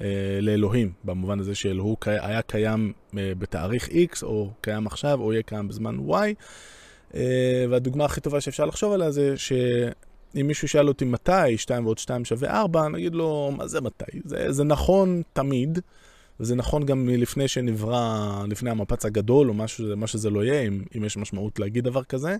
אה, 0.00 0.06
לאלוהים, 0.40 0.92
במובן 1.04 1.40
הזה 1.40 1.54
שאלוהים 1.54 1.94
היה 2.06 2.42
קיים 2.42 2.92
אה, 3.18 3.32
בתאריך 3.38 3.88
X, 3.88 4.22
או 4.22 4.50
קיים 4.60 4.86
עכשיו, 4.86 5.20
או 5.20 5.32
יהיה 5.32 5.42
קיים 5.42 5.68
בזמן 5.68 5.96
Y. 6.08 6.12
אה, 7.14 7.64
והדוגמה 7.70 8.04
הכי 8.04 8.20
טובה 8.20 8.40
שאפשר 8.40 8.64
לחשוב 8.64 8.92
עליה 8.92 9.10
זה 9.10 9.36
שאם 9.36 10.46
מישהו 10.46 10.68
שאל 10.68 10.88
אותי 10.88 11.04
מתי 11.04 11.58
2 11.58 11.84
ועוד 11.86 11.98
2 11.98 12.24
שווה 12.24 12.60
4, 12.60 12.88
נגיד 12.88 13.14
לו, 13.14 13.52
מה 13.56 13.66
זה 13.66 13.80
מתי? 13.80 14.20
זה, 14.24 14.52
זה 14.52 14.64
נכון 14.64 15.22
תמיד. 15.32 15.78
וזה 16.40 16.54
נכון 16.54 16.86
גם 16.86 17.06
מלפני 17.06 17.48
שנברא, 17.48 18.44
לפני 18.48 18.70
המפץ 18.70 19.04
הגדול, 19.04 19.48
או 19.48 19.54
משהו, 19.54 19.96
מה 19.96 20.06
שזה 20.06 20.30
לא 20.30 20.44
יהיה, 20.44 20.62
אם, 20.62 20.82
אם 20.96 21.04
יש 21.04 21.16
משמעות 21.16 21.58
להגיד 21.58 21.84
דבר 21.84 22.04
כזה. 22.04 22.36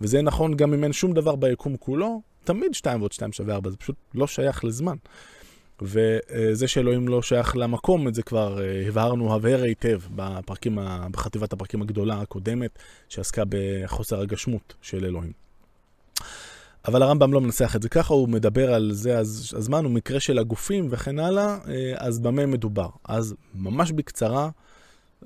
וזה 0.00 0.22
נכון 0.22 0.56
גם 0.56 0.74
אם 0.74 0.84
אין 0.84 0.92
שום 0.92 1.12
דבר 1.12 1.36
ביקום 1.36 1.76
כולו, 1.76 2.22
תמיד 2.44 2.74
2 2.74 3.00
ועוד 3.00 3.12
2 3.12 3.32
שווה 3.32 3.54
4, 3.54 3.70
זה 3.70 3.76
פשוט 3.76 3.96
לא 4.14 4.26
שייך 4.26 4.64
לזמן. 4.64 4.96
וזה 5.82 6.68
שאלוהים 6.68 7.08
לא 7.08 7.22
שייך 7.22 7.56
למקום, 7.56 8.08
את 8.08 8.14
זה 8.14 8.22
כבר 8.22 8.62
אה, 8.62 8.88
הבהרנו 8.88 9.34
הבהר 9.34 9.62
היטב 9.62 10.00
בפרקים, 10.14 10.78
בחטיבת 11.10 11.52
הפרקים 11.52 11.82
הגדולה 11.82 12.20
הקודמת, 12.20 12.78
שעסקה 13.08 13.42
בחוסר 13.48 14.20
הגשמות 14.20 14.74
של 14.82 15.04
אלוהים. 15.04 15.43
אבל 16.86 17.02
הרמב"ם 17.02 17.32
לא 17.32 17.40
מנסח 17.40 17.76
את 17.76 17.82
זה 17.82 17.88
ככה, 17.88 18.14
הוא 18.14 18.28
מדבר 18.28 18.74
על 18.74 18.90
זה, 18.92 19.18
הזמן 19.18 19.84
הוא 19.84 19.92
מקרה 19.92 20.20
של 20.20 20.38
הגופים 20.38 20.86
וכן 20.90 21.18
הלאה, 21.18 21.58
אה, 21.68 21.92
אז 21.96 22.18
במה 22.18 22.46
מדובר? 22.46 22.88
אז 23.04 23.34
ממש 23.54 23.92
בקצרה, 23.92 24.50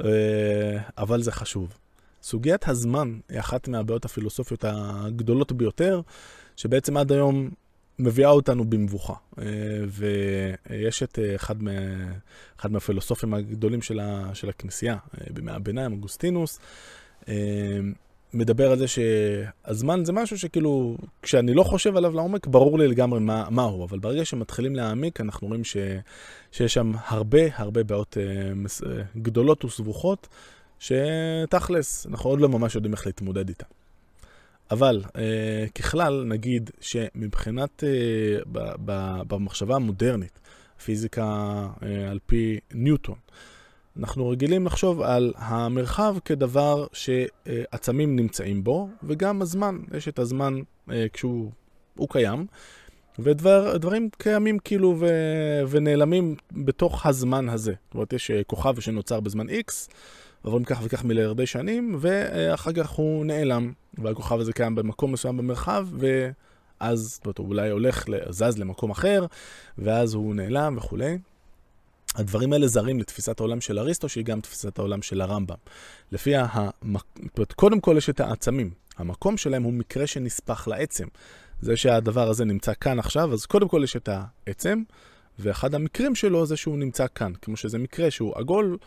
אה, 0.04 0.78
אבל 0.98 1.22
זה 1.22 1.32
חשוב. 1.32 1.78
סוגיית 2.22 2.68
הזמן 2.68 3.18
היא 3.28 3.40
אחת 3.40 3.68
מהבעיות 3.68 4.04
הפילוסופיות 4.04 4.64
הגדולות 4.68 5.52
ביותר, 5.52 6.00
שבעצם 6.56 6.96
עד 6.96 7.12
היום 7.12 7.50
מביאה 7.98 8.30
אותנו 8.30 8.64
במבוכה. 8.64 9.14
אה, 9.38 9.44
ויש 9.88 11.02
את 11.02 11.18
אחד, 11.34 11.62
מה, 11.62 11.70
אחד 12.60 12.72
מהפילוסופים 12.72 13.34
הגדולים 13.34 13.82
של, 13.82 14.00
ה, 14.00 14.30
של 14.34 14.48
הכנסייה, 14.48 14.96
בימי 15.30 15.52
הביניים, 15.52 15.92
אוגוסטינוס, 15.92 16.58
מדבר 18.34 18.70
על 18.70 18.78
זה 18.78 18.86
שהזמן 18.88 20.04
זה 20.04 20.12
משהו 20.12 20.38
שכאילו, 20.38 20.96
כשאני 21.22 21.54
לא 21.54 21.62
חושב 21.62 21.96
עליו 21.96 22.12
לעומק, 22.14 22.46
ברור 22.46 22.78
לי 22.78 22.88
לגמרי 22.88 23.20
מה, 23.20 23.46
מה 23.50 23.62
הוא, 23.62 23.84
אבל 23.84 23.98
ברגע 23.98 24.24
שמתחילים 24.24 24.76
להעמיק, 24.76 25.20
אנחנו 25.20 25.48
רואים 25.48 25.64
ש, 25.64 25.76
שיש 26.52 26.74
שם 26.74 26.92
הרבה 27.06 27.40
הרבה 27.56 27.84
בעיות 27.84 28.16
אה, 28.18 28.52
אה, 28.90 29.02
גדולות 29.16 29.64
וסבוכות, 29.64 30.28
שתכלס, 30.78 32.06
אנחנו 32.06 32.30
עוד 32.30 32.40
לא 32.40 32.48
ממש 32.48 32.74
יודעים 32.74 32.94
איך 32.94 33.06
להתמודד 33.06 33.48
איתן. 33.48 33.66
אבל 34.70 35.02
אה, 35.16 35.66
ככלל, 35.74 36.24
נגיד 36.26 36.70
שמבחינת, 36.80 37.84
אה, 37.84 38.40
ב, 38.52 38.58
ב, 38.84 39.20
במחשבה 39.28 39.76
המודרנית, 39.76 40.40
פיזיקה 40.84 41.24
אה, 41.82 42.10
על 42.10 42.18
פי 42.26 42.58
ניוטון, 42.74 43.18
אנחנו 43.98 44.28
רגילים 44.28 44.66
לחשוב 44.66 45.02
על 45.02 45.32
המרחב 45.36 46.16
כדבר 46.24 46.86
שעצמים 46.92 48.16
נמצאים 48.16 48.64
בו, 48.64 48.88
וגם 49.02 49.42
הזמן, 49.42 49.78
יש 49.96 50.08
את 50.08 50.18
הזמן 50.18 50.54
אה, 50.90 51.06
כשהוא 51.12 51.50
קיים, 52.08 52.46
ודברים 53.18 54.08
קיימים 54.18 54.58
כאילו 54.58 54.96
ו, 54.98 55.06
ונעלמים 55.68 56.36
בתוך 56.52 57.06
הזמן 57.06 57.48
הזה. 57.48 57.72
זאת 57.86 57.94
אומרת, 57.94 58.12
יש 58.12 58.30
אה, 58.30 58.44
כוכב 58.44 58.80
שנוצר 58.80 59.20
בזמן 59.20 59.48
X, 59.48 59.72
עוברים 60.42 60.64
כך 60.64 60.80
וכך 60.82 61.04
מיליארדי 61.04 61.46
שנים, 61.46 61.96
ואחר 61.98 62.72
כך 62.72 62.90
הוא 62.90 63.24
נעלם, 63.24 63.72
והכוכב 63.94 64.40
הזה 64.40 64.52
קיים 64.52 64.74
במקום 64.74 65.12
מסוים 65.12 65.36
במרחב, 65.36 65.86
זאת 66.94 67.38
הוא 67.38 67.48
אולי 67.48 67.70
הולך, 67.70 68.04
זז 68.30 68.58
למקום 68.58 68.90
אחר, 68.90 69.26
ואז 69.78 70.14
הוא 70.14 70.34
נעלם 70.34 70.74
וכולי. 70.76 71.18
הדברים 72.18 72.52
האלה 72.52 72.66
זרים 72.66 73.00
לתפיסת 73.00 73.40
העולם 73.40 73.60
של 73.60 73.78
אריסטו, 73.78 74.08
שהיא 74.08 74.24
גם 74.24 74.40
תפיסת 74.40 74.78
העולם 74.78 75.02
של 75.02 75.20
הרמב"ם. 75.20 75.56
לפיה, 76.12 76.46
המק... 76.50 77.04
קודם 77.56 77.80
כל 77.80 77.94
יש 77.98 78.10
את 78.10 78.20
העצמים. 78.20 78.70
המקום 78.96 79.36
שלהם 79.36 79.62
הוא 79.62 79.72
מקרה 79.72 80.06
שנספח 80.06 80.68
לעצם. 80.68 81.06
זה 81.60 81.76
שהדבר 81.76 82.28
הזה 82.28 82.44
נמצא 82.44 82.72
כאן 82.80 82.98
עכשיו, 82.98 83.32
אז 83.32 83.46
קודם 83.46 83.68
כל 83.68 83.80
יש 83.84 83.96
את 83.96 84.08
העצם, 84.12 84.82
ואחד 85.38 85.74
המקרים 85.74 86.14
שלו 86.14 86.46
זה 86.46 86.56
שהוא 86.56 86.78
נמצא 86.78 87.06
כאן, 87.14 87.32
כמו 87.42 87.56
שזה 87.56 87.78
מקרה 87.78 88.10
שהוא 88.10 88.32
עגול 88.36 88.78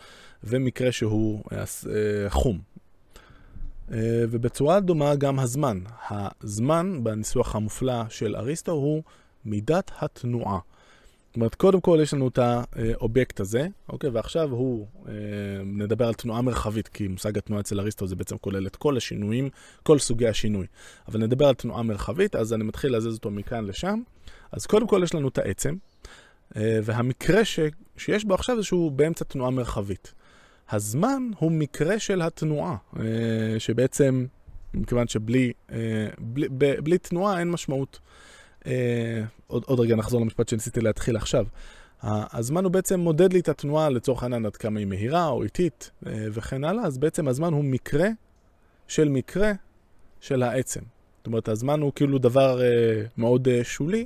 ומקרה 0.44 0.91
שהוא 0.91 1.44
אה, 1.52 1.58
אה, 1.58 2.30
חום. 2.30 2.60
אה, 3.91 3.98
ובצורה 4.30 4.80
דומה 4.80 5.15
גם 5.15 5.39
הזמן. 5.39 5.80
הזמן, 6.10 7.00
בניסוח 7.04 7.56
המופלא 7.56 8.10
של 8.10 8.36
אריסטו, 8.36 8.72
הוא 8.72 9.04
מידת 9.46 9.91
התנועה. 10.00 10.60
זאת 11.32 11.36
אומרת, 11.36 11.56
קודם 11.56 11.82
כל 11.82 12.00
יש 12.02 12.13
לנו 12.13 12.28
את 12.28 12.39
האובייקט 12.41 13.39
הזה, 13.39 13.67
אוקיי? 13.89 14.10
ועכשיו 14.10 14.52
הוא, 14.52 14.88
אה, 15.08 15.13
נדבר 15.65 16.08
על 16.08 16.13
תנועה 16.13 16.41
מרחבית, 16.41 16.88
כי 16.88 17.08
מושג 17.08 17.38
התנועה 17.38 17.62
אצל 17.62 17.80
אריסטו 17.80 18.08
זה 18.08 18.15
בעצם 18.15 18.38
כולל 18.38 18.67
את 18.67 18.76
כל 18.76 18.98
השינויים, 18.98 19.50
כל 19.84 20.00
סוגי 20.00 20.28
השינוי. 20.28 20.67
אבל 21.08 21.20
נדבר 21.20 21.48
על 21.48 21.54
תנועה 21.54 21.84
מרחבית, 21.84 22.36
אז 22.36 22.54
אני 22.54 22.63
מתחיל 22.63 22.91
להזיז 22.91 23.13
אותו 23.13 23.32
מכאן 23.32 23.65
לשם. 23.65 24.02
אז 24.52 24.65
קודם 24.65 24.88
כל 24.88 25.02
יש 25.04 25.15
לנו 25.15 25.28
את 25.28 25.38
העצם, 25.38 25.76
אה, 26.56 26.80
והמקרה 26.84 27.46
ש, 27.46 27.60
שיש 27.98 28.26
בו 28.26 28.34
עכשיו 28.34 28.58
זה 28.58 28.63
שהוא 28.63 28.91
באמצע 28.91 29.26
תנועה 29.26 29.52
מרחבית. 29.52 30.13
הזמן 30.70 31.24
הוא 31.38 31.52
מקרה 31.52 32.00
של 32.00 32.22
התנועה, 32.22 32.76
אה, 33.00 33.04
שבעצם, 33.60 34.26
מכיוון 34.74 35.08
שבלי 35.08 35.52
אה, 35.72 36.08
בלי, 36.20 36.48
בלי 36.84 36.98
תנועה 36.98 37.39
אין 37.39 37.52
משמעות. 37.52 38.00
אה, 38.67 39.24
עוד, 39.47 39.63
עוד 39.65 39.80
רגע 39.80 39.95
נחזור 39.95 40.21
למשפט 40.21 40.50
שניסיתי 40.50 40.82
להתחיל 40.82 41.15
עכשיו. 41.17 41.45
הזמן 42.04 42.63
הוא 42.63 42.71
בעצם 42.71 43.00
מודד 43.00 43.34
לי 43.34 43.39
את 43.39 43.50
התנועה 43.50 43.89
לצורך 43.89 44.24
העניין 44.24 44.45
עד 44.45 44.56
כמה 44.56 44.80
היא 44.80 44.88
מהירה 44.88 45.28
או 45.28 45.43
איטית 45.43 45.91
אה, 46.08 46.26
וכן 46.32 46.63
הלאה, 46.63 46.84
אז 46.86 46.97
בעצם 46.97 47.28
הזמן 47.28 47.54
הוא 47.54 47.63
מקרה 47.63 48.08
של 48.88 49.10
מקרה 49.10 49.52
של 50.19 50.43
העצם. 50.43 50.82
זאת 51.17 51.28
אומרת, 51.28 51.47
הזמן 51.47 51.82
הוא 51.82 51.91
כאילו 51.95 52.17
דבר 52.17 52.62
אה, 52.62 52.67
מאוד 53.17 53.47
שולי, 53.63 54.06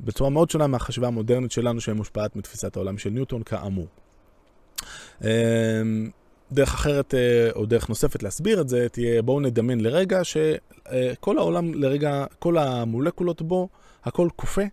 בצורה 0.00 0.30
מאוד 0.30 0.50
שונה 0.50 0.66
מהחשיבה 0.66 1.06
המודרנית 1.06 1.52
שלנו 1.52 1.80
שמושפעת 1.80 2.36
מתפיסת 2.36 2.76
העולם 2.76 2.98
של 2.98 3.10
ניוטון 3.10 3.42
כאמור. 3.42 3.86
אה, 6.50 6.54
דרך 6.54 6.74
אחרת 6.74 7.14
אה, 7.14 7.50
או 7.54 7.66
דרך 7.66 7.88
נוספת 7.88 8.22
להסביר 8.22 8.60
את 8.60 8.68
זה 8.68 8.88
תהיה 8.88 9.22
בואו 9.22 9.40
נדמיין 9.40 9.80
לרגע 9.80 10.20
שכל 10.24 11.38
העולם 11.38 11.74
לרגע, 11.74 12.24
כל 12.38 12.58
המולקולות 12.58 13.42
בו, 13.42 13.68
הכל 14.04 14.28
קופא 14.36 14.64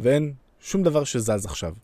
ואין 0.00 0.32
שום 0.60 0.82
דבר 0.82 1.04
שזז 1.04 1.46
עכשיו. 1.46 1.74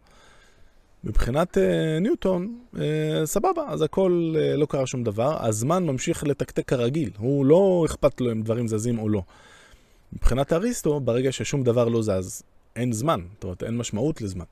מבחינת 1.05 1.59
אה, 1.59 1.99
ניוטון, 2.01 2.59
אה, 2.79 3.27
סבבה, 3.27 3.63
אז 3.69 3.83
הכל 3.83 4.35
אה, 4.39 4.57
לא 4.57 4.67
קרה 4.67 4.87
שום 4.87 5.05
דבר, 5.05 5.47
הזמן 5.47 5.87
ממשיך 5.87 6.25
לתקתק 6.25 6.69
כרגיל, 6.69 7.11
הוא 7.19 7.47
לא 7.47 7.83
אכפת 7.87 8.21
לו 8.21 8.33
אם 8.33 8.43
דברים 8.43 8.69
זזים 8.69 8.99
או 8.99 9.09
לא. 9.09 9.23
מבחינת 10.13 10.53
אריסטו, 10.53 11.01
ברגע 11.01 11.33
ששום 11.33 11.63
דבר 11.65 11.89
לא 11.89 12.03
זז, 12.03 12.43
אין 12.77 12.93
זמן, 12.93 13.21
זאת 13.35 13.45
אומרת 13.45 13.63
אין 13.63 13.77
משמעות 13.77 14.21
לזמן. 14.21 14.45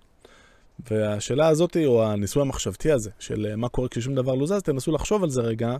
והשאלה 0.90 1.48
הזאת, 1.48 1.76
או 1.86 2.04
הניסוי 2.04 2.42
המחשבתי 2.42 2.92
הזה, 2.92 3.10
של 3.18 3.46
אה, 3.50 3.56
מה 3.56 3.68
קורה 3.68 3.88
כששום 3.88 4.14
דבר 4.14 4.34
לא 4.34 4.46
זז, 4.46 4.62
תנסו 4.62 4.92
לחשוב 4.92 5.22
על 5.22 5.30
זה 5.30 5.40
רגע. 5.40 5.76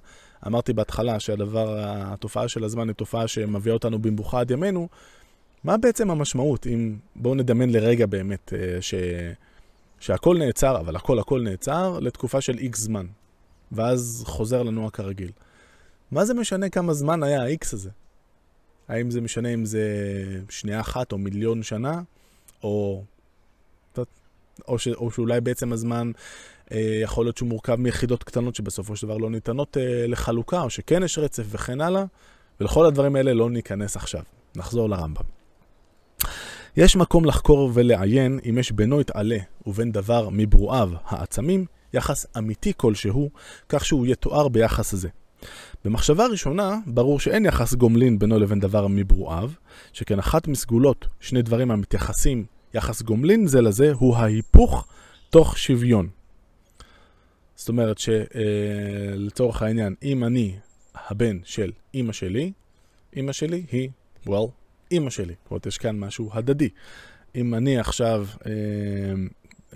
אמרתי 0.47 0.73
בהתחלה 0.73 1.21
שהדבר, 1.21 1.75
התופעה 1.79 2.49
של 2.49 2.65
הזמן 2.65 2.89
היא 2.89 2.95
תופעה 2.95 3.29
שמביאה 3.29 3.75
אותנו 3.75 3.99
במבוכה 3.99 4.41
עד 4.41 4.51
ימינו. 4.51 4.89
מה 5.65 5.77
בעצם 5.77 6.11
המשמעות, 6.11 6.67
אם 6.67 6.97
בואו 7.17 7.35
נדמיין 7.35 7.73
לרגע 7.73 8.07
באמת 8.07 8.53
אה, 8.53 8.83
ש... 8.83 8.95
שהכל 10.01 10.39
נעצר, 10.39 10.81
אבל 10.81 10.97
הכל 10.97 11.19
הכל 11.19 11.41
נעצר 11.41 11.99
לתקופה 12.01 12.41
של 12.41 12.59
איקס 12.59 12.81
זמן, 12.81 13.07
ואז 13.73 14.25
חוזר 14.27 14.63
לנוע 14.63 14.91
כרגיל. 14.91 15.31
מה 16.11 16.25
זה 16.25 16.35
משנה 16.35 16.69
כמה 16.69 16.95
זמן 16.95 17.23
היה 17.23 17.43
ה-X 17.43 17.67
הזה? 17.73 17.91
האם 18.89 19.11
זה 19.11 19.21
משנה 19.21 19.49
אם 19.49 19.65
זה 19.65 19.83
שנייה 20.49 20.81
אחת 20.81 21.13
או 21.13 21.19
מיליון 21.19 21.63
שנה, 21.63 22.01
או 22.63 23.05
או, 24.69 24.79
ש, 24.79 24.89
או 24.89 25.11
שאולי 25.11 25.41
בעצם 25.41 25.73
הזמן 25.73 26.11
אה, 26.73 27.01
יכול 27.03 27.25
להיות 27.25 27.37
שהוא 27.37 27.49
מורכב 27.49 27.75
מיחידות 27.75 28.25
קטנות 28.25 28.55
שבסופו 28.55 28.97
של 28.97 29.07
דבר 29.07 29.17
לא 29.17 29.31
ניתנות 29.31 29.77
אה, 29.77 30.07
לחלוקה, 30.07 30.61
או 30.63 30.71
שכן 30.71 31.03
יש 31.03 31.19
רצף 31.19 31.45
וכן 31.51 31.81
הלאה, 31.81 32.05
ולכל 32.61 32.87
הדברים 32.87 33.17
האלה 33.17 33.35
לא 33.35 33.51
ניכנס 33.51 33.97
עכשיו. 33.97 34.23
נחזור 34.57 34.89
לרמב"ם. 34.89 35.23
יש 36.77 36.97
מקום 36.97 37.25
לחקור 37.25 37.71
ולעיין 37.75 38.41
אם 38.49 38.59
יש 38.59 38.73
בינו 38.73 39.01
יתעלה 39.01 39.39
ובין 39.67 39.93
דבר 39.93 40.29
מברואיו 40.33 40.91
העצמים 41.05 41.67
יחס 41.93 42.27
אמיתי 42.39 42.73
כלשהו, 42.77 43.31
כך 43.69 43.85
שהוא 43.85 44.07
יתואר 44.07 44.49
ביחס 44.49 44.95
הזה. 44.95 45.09
במחשבה 45.85 46.27
ראשונה, 46.27 46.79
ברור 46.87 47.21
שאין 47.21 47.47
יחס 47.47 47.75
גומלין 47.75 48.19
בינו 48.19 48.39
לבין 48.39 48.61
דבר 48.61 48.87
מברואיו, 48.87 49.51
שכן 49.93 50.19
אחת 50.19 50.49
מסגולות 50.49 51.07
שני 51.21 51.43
דברים 51.43 51.71
המתייחסים 51.71 52.45
יחס 52.75 53.03
גומלין 53.03 53.47
זה 53.47 53.61
לזה 53.61 53.93
הוא 53.93 54.17
ההיפוך 54.17 54.87
תוך 55.31 55.59
שוויון. 55.59 56.09
זאת 57.57 57.69
אומרת 57.69 57.97
שלצורך 57.99 59.63
אה, 59.63 59.67
העניין, 59.67 59.95
אם 60.03 60.25
אני 60.25 60.57
הבן 60.95 61.39
של 61.45 61.73
אימא 61.95 62.13
שלי, 62.13 62.53
אימא 63.17 63.33
שלי 63.33 63.65
היא, 63.73 63.91
well, 64.27 64.51
אימא 64.91 65.11
שלי. 65.11 65.35
זאת 65.43 65.51
אומרת, 65.51 65.67
יש 65.67 65.79
כאן 65.79 65.99
משהו 65.99 66.31
הדדי. 66.33 66.69
אם 67.35 67.55
אני 67.55 67.79
עכשיו 67.79 68.27
אה, 68.47 68.53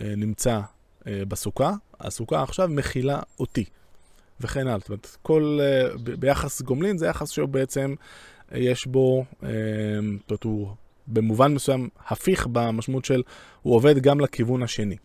אה, 0.00 0.14
נמצא 0.16 0.60
אה, 1.06 1.22
בסוכה, 1.28 1.72
הסוכה 2.00 2.42
עכשיו 2.42 2.68
מכילה 2.68 3.20
אותי, 3.40 3.64
וכן 4.40 4.60
הלאה. 4.60 4.78
זאת 4.78 4.88
אומרת, 4.88 5.16
כל, 5.22 5.58
אה, 5.62 5.96
ב- 5.96 6.10
ביחס 6.10 6.62
גומלין 6.62 6.98
זה 6.98 7.06
יחס 7.06 7.30
שהוא 7.30 7.48
בעצם, 7.48 7.94
אה, 8.52 8.58
יש 8.58 8.86
בו, 8.86 9.24
אה, 9.42 9.48
זאת 10.20 10.30
אומרת, 10.30 10.44
הוא 10.44 10.68
במובן 11.06 11.54
מסוים 11.54 11.88
הפיך 12.08 12.46
במשמעות 12.52 13.04
של 13.04 13.22
הוא 13.62 13.74
עובד 13.74 13.98
גם 13.98 14.20
לכיוון 14.20 14.62
השני. 14.62 14.96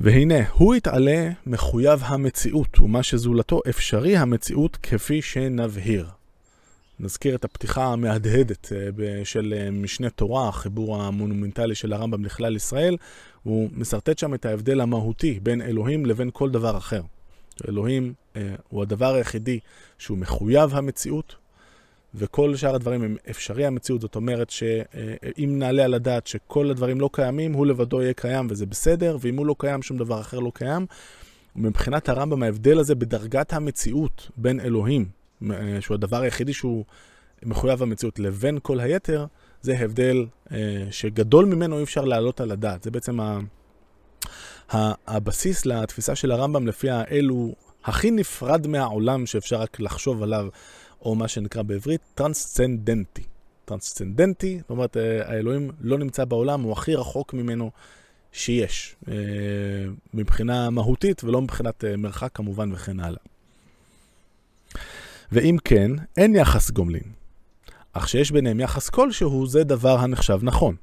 והנה, 0.00 0.48
הוא 0.52 0.74
יתעלה 0.74 1.30
מחויב 1.46 2.00
המציאות, 2.04 2.80
ומה 2.80 3.02
שזולתו 3.02 3.60
אפשרי 3.68 4.16
המציאות 4.16 4.76
כפי 4.76 5.22
שנבהיר. 5.22 6.06
נזכיר 7.00 7.34
את 7.34 7.44
הפתיחה 7.44 7.84
המהדהדת 7.84 8.72
אה, 8.72 9.24
של 9.24 9.54
אה, 9.56 9.70
משנה 9.70 10.10
תורה, 10.10 10.48
החיבור 10.48 11.02
המונומנטלי 11.02 11.74
של 11.74 11.92
הרמב"ם 11.92 12.24
לכלל 12.24 12.56
ישראל, 12.56 12.96
הוא 13.42 13.70
מסרטט 13.72 14.18
שם 14.18 14.34
את 14.34 14.46
ההבדל 14.46 14.80
המהותי 14.80 15.40
בין 15.42 15.62
אלוהים 15.62 16.06
לבין 16.06 16.30
כל 16.32 16.50
דבר 16.50 16.76
אחר. 16.76 17.02
אלוהים 17.68 18.14
אה, 18.36 18.54
הוא 18.68 18.82
הדבר 18.82 19.14
היחידי 19.14 19.58
שהוא 19.98 20.18
מחויב 20.18 20.74
המציאות, 20.74 21.34
וכל 22.16 22.56
שאר 22.56 22.74
הדברים 22.74 23.02
הם 23.02 23.16
אפשרי 23.30 23.66
המציאות, 23.66 24.00
זאת 24.00 24.16
אומרת 24.16 24.50
שאם 24.50 25.58
נעלה 25.58 25.84
על 25.84 25.94
הדעת 25.94 26.26
שכל 26.26 26.70
הדברים 26.70 27.00
לא 27.00 27.10
קיימים, 27.12 27.52
הוא 27.52 27.66
לבדו 27.66 28.02
יהיה 28.02 28.12
קיים 28.12 28.46
וזה 28.50 28.66
בסדר, 28.66 29.16
ואם 29.20 29.36
הוא 29.36 29.46
לא 29.46 29.54
קיים, 29.58 29.82
שום 29.82 29.98
דבר 29.98 30.20
אחר 30.20 30.38
לא 30.38 30.52
קיים. 30.54 30.86
מבחינת 31.56 32.08
הרמב"ם 32.08 32.42
ההבדל 32.42 32.78
הזה 32.78 32.94
בדרגת 32.94 33.52
המציאות 33.52 34.30
בין 34.36 34.60
אלוהים, 34.60 35.08
אה, 35.50 35.80
שהוא 35.80 35.94
הדבר 35.94 36.20
היחידי 36.22 36.52
שהוא 36.52 36.84
מחויב 37.42 37.82
המציאות, 37.82 38.18
לבין 38.18 38.58
כל 38.62 38.80
היתר, 38.80 39.26
זה 39.62 39.78
הבדל 39.78 40.26
אה, 40.52 40.86
שגדול 40.90 41.44
ממנו 41.44 41.78
אי 41.78 41.82
אפשר 41.82 42.04
להעלות 42.04 42.40
על 42.40 42.50
הדעת. 42.50 42.82
זה 42.82 42.90
בעצם. 42.90 43.18
הבסיס 45.06 45.66
לתפיסה 45.66 46.14
של 46.14 46.32
הרמב"ם 46.32 46.66
לפיה 46.66 47.00
האל 47.00 47.26
הוא 47.26 47.54
הכי 47.84 48.10
נפרד 48.10 48.66
מהעולם 48.66 49.26
שאפשר 49.26 49.56
רק 49.56 49.80
לחשוב 49.80 50.22
עליו 50.22 50.48
או 51.06 51.14
מה 51.14 51.28
שנקרא 51.28 51.62
בעברית 51.62 52.00
טרנסצנדנטי. 52.14 53.22
טרנסצנדנטי, 53.64 54.58
זאת 54.60 54.70
אומרת, 54.70 54.96
אה, 54.96 55.28
האלוהים 55.28 55.70
לא 55.80 55.98
נמצא 55.98 56.24
בעולם, 56.24 56.62
הוא 56.62 56.72
הכי 56.72 56.94
רחוק 56.94 57.34
ממנו 57.34 57.70
שיש, 58.32 58.96
אה, 59.08 59.14
מבחינה 60.14 60.70
מהותית 60.70 61.24
ולא 61.24 61.42
מבחינת 61.42 61.84
אה, 61.84 61.96
מרחק 61.96 62.30
כמובן 62.34 62.72
וכן 62.72 63.00
הלאה. 63.00 63.18
ואם 65.32 65.56
כן, 65.64 65.90
אין 66.16 66.36
יחס 66.36 66.70
גומלין. 66.70 67.02
אך 67.92 68.08
שיש 68.08 68.30
ביניהם 68.30 68.60
יחס 68.60 68.88
כלשהו, 68.88 69.46
זה 69.46 69.64
דבר 69.64 69.98
הנחשב 69.98 70.38
נכון. 70.42 70.76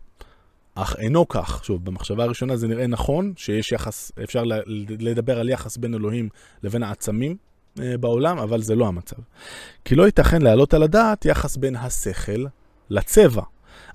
אך 0.75 0.95
אינו 0.99 1.27
כך. 1.27 1.65
שוב, 1.65 1.85
במחשבה 1.85 2.23
הראשונה 2.23 2.57
זה 2.57 2.67
נראה 2.67 2.87
נכון, 2.87 3.33
שיש 3.37 3.71
יחס, 3.71 4.11
אפשר 4.23 4.43
לדבר 4.99 5.39
על 5.39 5.49
יחס 5.49 5.77
בין 5.77 5.93
אלוהים 5.93 6.29
לבין 6.63 6.83
העצמים, 6.83 7.37
בעולם, 7.75 8.37
אבל 8.37 8.61
זה 8.61 8.75
לא 8.75 8.87
המצב. 8.87 9.15
כי 9.85 9.95
לא 9.95 10.05
ייתכן 10.05 10.41
להעלות 10.41 10.73
על 10.73 10.83
הדעת 10.83 11.25
יחס 11.25 11.57
בין 11.57 11.75
השכל 11.75 12.45
לצבע, 12.89 13.41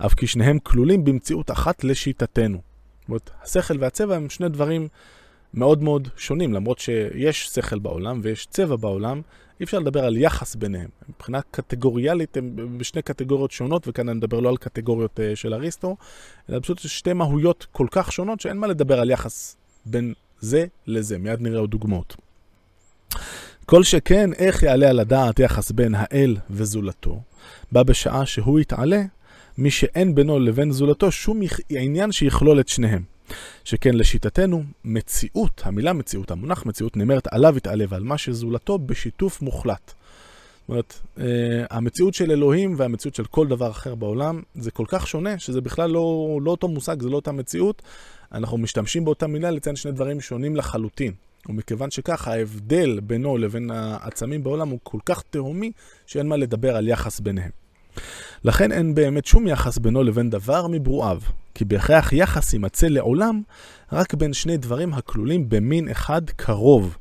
אף 0.06 0.14
כי 0.14 0.26
שניהם 0.26 0.58
כלולים 0.58 1.04
במציאות 1.04 1.50
אחת 1.50 1.84
לשיטתנו. 1.84 2.58
זאת 3.00 3.08
אומרת, 3.08 3.30
השכל 3.42 3.76
והצבע 3.80 4.16
הם 4.16 4.30
שני 4.30 4.48
דברים 4.48 4.88
מאוד 5.54 5.82
מאוד 5.82 6.08
שונים, 6.16 6.52
למרות 6.52 6.78
שיש 6.78 7.46
שכל 7.46 7.78
בעולם 7.78 8.20
ויש 8.22 8.46
צבע 8.46 8.76
בעולם, 8.76 9.22
אי 9.60 9.64
אפשר 9.64 9.78
לדבר 9.78 10.04
על 10.04 10.16
יחס 10.16 10.54
ביניהם. 10.54 10.88
מבחינה 11.08 11.40
קטגוריאלית 11.50 12.36
הם 12.36 12.78
בשני 12.78 13.02
קטגוריות 13.02 13.50
שונות, 13.50 13.88
וכאן 13.88 14.08
אני 14.08 14.16
מדבר 14.16 14.40
לא 14.40 14.48
על 14.48 14.56
קטגוריות 14.56 15.18
uh, 15.18 15.36
של 15.36 15.54
אריסטו, 15.54 15.96
אלא 16.50 16.60
פשוט 16.60 16.78
שתי 16.78 17.12
מהויות 17.12 17.66
כל 17.72 17.86
כך 17.90 18.12
שונות 18.12 18.40
שאין 18.40 18.56
מה 18.56 18.66
לדבר 18.66 19.00
על 19.00 19.10
יחס 19.10 19.56
בין 19.86 20.14
זה 20.40 20.66
לזה. 20.86 21.18
מיד 21.18 21.40
נראה 21.40 21.60
עוד 21.60 21.70
דוגמאות. 21.70 22.16
כל 23.70 23.82
שכן, 23.82 24.32
איך 24.32 24.62
יעלה 24.62 24.90
על 24.90 25.00
הדעת 25.00 25.38
יחס 25.38 25.70
בין 25.70 25.94
האל 25.96 26.36
וזולתו, 26.50 27.20
בה 27.72 27.82
בשעה 27.82 28.26
שהוא 28.26 28.60
יתעלה, 28.60 29.02
מי 29.58 29.70
שאין 29.70 30.14
בינו 30.14 30.38
לבין 30.38 30.72
זולתו 30.72 31.10
שום 31.10 31.40
עניין 31.70 32.12
שיכלול 32.12 32.60
את 32.60 32.68
שניהם. 32.68 33.02
שכן 33.64 33.94
לשיטתנו, 33.94 34.64
מציאות, 34.84 35.62
המילה 35.64 35.92
מציאות, 35.92 36.30
המונח 36.30 36.66
מציאות, 36.66 36.96
נאמרת 36.96 37.26
עליו 37.30 37.56
יתעלה 37.56 37.84
ועל 37.88 38.02
מה 38.02 38.18
שזולתו 38.18 38.78
בשיתוף 38.78 39.42
מוחלט. 39.42 39.86
זאת 39.88 40.68
אומרת, 40.68 41.00
uh, 41.16 41.20
המציאות 41.70 42.14
של 42.14 42.30
אלוהים 42.30 42.74
והמציאות 42.76 43.14
של 43.14 43.24
כל 43.24 43.46
דבר 43.46 43.70
אחר 43.70 43.94
בעולם 43.94 44.42
זה 44.54 44.70
כל 44.70 44.84
כך 44.88 45.06
שונה, 45.06 45.38
שזה 45.38 45.60
בכלל 45.60 45.90
לא, 45.90 46.38
לא 46.42 46.50
אותו 46.50 46.68
מושג, 46.68 47.02
זה 47.02 47.08
לא 47.08 47.16
אותה 47.16 47.32
מציאות. 47.32 47.82
אנחנו 48.32 48.58
משתמשים 48.58 49.04
באותה 49.04 49.26
מילה 49.26 49.50
לציין 49.50 49.76
שני 49.76 49.92
דברים 49.92 50.20
שונים 50.20 50.56
לחלוטין. 50.56 51.12
ומכיוון 51.48 51.90
שכך, 51.90 52.28
ההבדל 52.28 53.00
בינו 53.00 53.38
לבין 53.38 53.70
העצמים 53.70 54.42
בעולם 54.42 54.68
הוא 54.68 54.78
כל 54.82 54.98
כך 55.06 55.22
תהומי, 55.30 55.72
שאין 56.06 56.28
מה 56.28 56.36
לדבר 56.36 56.76
על 56.76 56.88
יחס 56.88 57.20
ביניהם. 57.20 57.50
לכן 58.44 58.72
אין 58.72 58.94
באמת 58.94 59.26
שום 59.26 59.46
יחס 59.46 59.78
בינו 59.78 60.02
לבין 60.02 60.30
דבר 60.30 60.66
מברואיו, 60.66 61.20
כי 61.54 61.64
בהכרח 61.64 62.12
יחס 62.12 62.52
יימצא 62.52 62.86
לעולם 62.86 63.42
רק 63.92 64.14
בין 64.14 64.32
שני 64.32 64.56
דברים 64.56 64.94
הכלולים 64.94 65.48
במין 65.48 65.88
אחד 65.88 66.30
קרוב. 66.30 66.96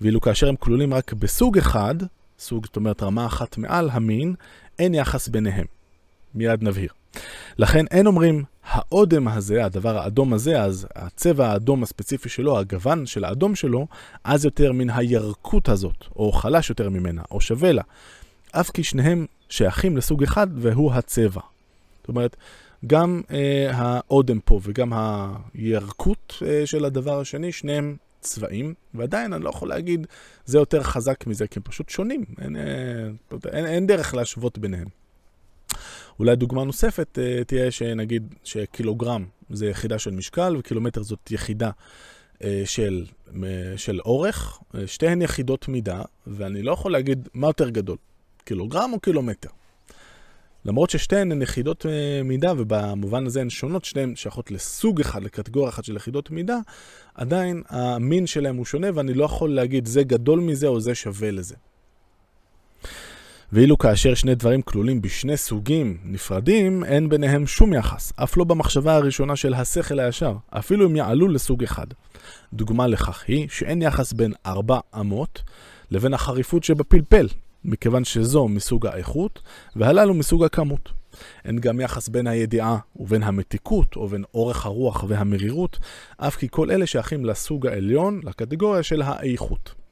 ואילו 0.00 0.20
כאשר 0.20 0.48
הם 0.48 0.56
כלולים 0.56 0.94
רק 0.94 1.12
בסוג 1.12 1.58
אחד, 1.58 1.94
סוג, 2.38 2.66
זאת 2.66 2.76
אומרת 2.76 3.02
רמה 3.02 3.26
אחת 3.26 3.58
מעל 3.58 3.90
המין, 3.92 4.34
אין 4.78 4.94
יחס 4.94 5.28
ביניהם. 5.28 5.66
מיד 6.34 6.62
נבהיר. 6.62 6.90
לכן 7.58 7.84
אין 7.90 8.06
אומרים, 8.06 8.44
האודם 8.64 9.28
הזה, 9.28 9.64
הדבר 9.64 9.98
האדום 9.98 10.32
הזה, 10.32 10.62
אז 10.62 10.86
הצבע 10.94 11.48
האדום 11.48 11.82
הספציפי 11.82 12.28
שלו, 12.28 12.58
הגוון 12.58 13.06
של 13.06 13.24
האדום 13.24 13.54
שלו, 13.54 13.86
אז 14.24 14.44
יותר 14.44 14.72
מן 14.72 14.90
הירקות 14.90 15.68
הזאת, 15.68 16.04
או 16.16 16.32
חלש 16.32 16.70
יותר 16.70 16.88
ממנה, 16.90 17.22
או 17.30 17.40
שווה 17.40 17.72
לה. 17.72 17.82
אף 18.52 18.70
כי 18.70 18.84
שניהם 18.84 19.26
שייכים 19.48 19.96
לסוג 19.96 20.22
אחד, 20.22 20.46
והוא 20.54 20.92
הצבע. 20.92 21.40
זאת 22.00 22.08
אומרת, 22.08 22.36
גם 22.86 23.22
אה, 23.30 23.70
האודם 23.72 24.40
פה 24.40 24.60
וגם 24.62 24.92
הירקות 25.54 26.42
אה, 26.46 26.66
של 26.66 26.84
הדבר 26.84 27.20
השני, 27.20 27.52
שניהם 27.52 27.96
צבעים, 28.20 28.74
ועדיין 28.94 29.32
אני 29.32 29.44
לא 29.44 29.50
יכול 29.50 29.68
להגיד 29.68 30.06
זה 30.46 30.58
יותר 30.58 30.82
חזק 30.82 31.26
מזה, 31.26 31.46
כי 31.46 31.58
הם 31.58 31.62
פשוט 31.62 31.88
שונים, 31.88 32.24
אין, 32.40 32.56
אה, 32.56 32.62
אין, 33.52 33.66
אין 33.66 33.86
דרך 33.86 34.14
להשוות 34.14 34.58
ביניהם. 34.58 35.05
אולי 36.18 36.36
דוגמה 36.36 36.64
נוספת 36.64 37.18
אה, 37.18 37.44
תהיה 37.44 37.70
שנגיד 37.70 38.34
שקילוגרם 38.44 39.24
זה 39.50 39.66
יחידה 39.66 39.98
של 39.98 40.10
משקל 40.10 40.56
וקילומטר 40.58 41.02
זאת 41.02 41.30
יחידה 41.30 41.70
אה, 42.44 42.62
של, 42.64 43.04
של 43.76 44.00
אורך, 44.00 44.58
אה, 44.74 44.86
שתיהן 44.86 45.22
יחידות 45.22 45.68
מידה, 45.68 46.02
ואני 46.26 46.62
לא 46.62 46.72
יכול 46.72 46.92
להגיד 46.92 47.28
מה 47.34 47.46
יותר 47.46 47.68
גדול, 47.68 47.96
קילוגרם 48.44 48.90
או 48.92 49.00
קילומטר. 49.00 49.48
למרות 50.64 50.90
ששתיהן 50.90 51.32
הן 51.32 51.42
יחידות 51.42 51.86
מידה, 52.24 52.52
ובמובן 52.56 53.26
הזה 53.26 53.40
הן 53.40 53.50
שונות, 53.50 53.84
שתיהן 53.84 54.16
שייכות 54.16 54.50
לסוג 54.50 55.00
אחד, 55.00 55.22
לקטגוריה 55.22 55.68
אחת 55.68 55.84
של 55.84 55.96
יחידות 55.96 56.30
מידה, 56.30 56.58
עדיין 57.14 57.62
המין 57.68 58.26
שלהם 58.26 58.56
הוא 58.56 58.64
שונה, 58.64 58.86
ואני 58.94 59.14
לא 59.14 59.24
יכול 59.24 59.54
להגיד 59.54 59.86
זה 59.86 60.02
גדול 60.02 60.40
מזה 60.40 60.66
או 60.66 60.80
זה 60.80 60.94
שווה 60.94 61.30
לזה. 61.30 61.54
ואילו 63.52 63.78
כאשר 63.78 64.14
שני 64.14 64.34
דברים 64.34 64.62
כלולים 64.62 65.02
בשני 65.02 65.36
סוגים 65.36 65.96
נפרדים, 66.04 66.84
אין 66.84 67.08
ביניהם 67.08 67.46
שום 67.46 67.72
יחס, 67.72 68.12
אף 68.16 68.36
לא 68.36 68.44
במחשבה 68.44 68.94
הראשונה 68.94 69.36
של 69.36 69.54
השכל 69.54 70.00
הישר, 70.00 70.34
אפילו 70.50 70.86
אם 70.86 70.96
יעלו 70.96 71.28
לסוג 71.28 71.62
אחד. 71.62 71.86
דוגמה 72.52 72.86
לכך 72.86 73.24
היא 73.28 73.48
שאין 73.50 73.82
יחס 73.82 74.12
בין 74.12 74.32
ארבע 74.46 74.78
אמות 75.00 75.42
לבין 75.90 76.14
החריפות 76.14 76.64
שבפלפל, 76.64 77.28
מכיוון 77.64 78.04
שזו 78.04 78.48
מסוג 78.48 78.86
האיכות, 78.86 79.42
והללו 79.76 80.14
מסוג 80.14 80.44
הכמות. 80.44 80.92
אין 81.44 81.58
גם 81.58 81.80
יחס 81.80 82.08
בין 82.08 82.26
הידיעה 82.26 82.78
ובין 82.96 83.22
המתיקות, 83.22 83.96
או 83.96 84.08
בין 84.08 84.24
אורך 84.34 84.66
הרוח 84.66 85.04
והמרירות, 85.08 85.78
אף 86.16 86.36
כי 86.36 86.46
כל 86.50 86.70
אלה 86.70 86.86
שייכים 86.86 87.24
לסוג 87.24 87.66
העליון, 87.66 88.20
לקטגוריה 88.24 88.82
של 88.82 89.02
האיכות. 89.02 89.85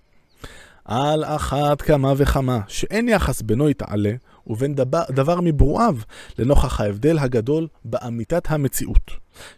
על 0.85 1.25
אחת 1.25 1.83
כמה 1.83 2.13
וכמה, 2.17 2.61
שאין 2.69 3.09
יחס 3.09 3.43
בינו 3.43 3.71
יתעלה 3.71 4.13
ובין 4.47 4.75
דבר, 4.75 5.03
דבר 5.11 5.41
מברואיו 5.43 5.97
לנוכח 6.39 6.81
ההבדל 6.81 7.19
הגדול 7.19 7.69
באמיתת 7.85 8.51
המציאות, 8.51 9.11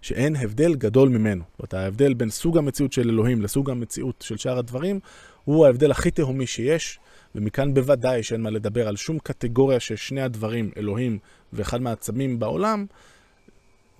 שאין 0.02 0.36
הבדל 0.36 0.74
גדול 0.74 1.08
ממנו. 1.08 1.44
זאת 1.44 1.58
אומרת, 1.58 1.74
ההבדל 1.74 2.14
בין 2.14 2.30
סוג 2.30 2.58
המציאות 2.58 2.92
של 2.92 3.08
אלוהים 3.10 3.42
לסוג 3.42 3.70
המציאות 3.70 4.24
של 4.26 4.36
שאר 4.36 4.58
הדברים, 4.58 5.00
הוא 5.44 5.66
ההבדל 5.66 5.90
הכי 5.90 6.10
תהומי 6.10 6.46
שיש, 6.46 6.98
ומכאן 7.34 7.74
בוודאי 7.74 8.22
שאין 8.22 8.42
מה 8.42 8.50
לדבר 8.50 8.88
על 8.88 8.96
שום 8.96 9.18
קטגוריה 9.18 9.80
ששני 9.80 10.20
הדברים, 10.20 10.70
אלוהים 10.76 11.18
ואחד 11.52 11.80
מהעצמים 11.80 12.38
בעולם, 12.38 12.86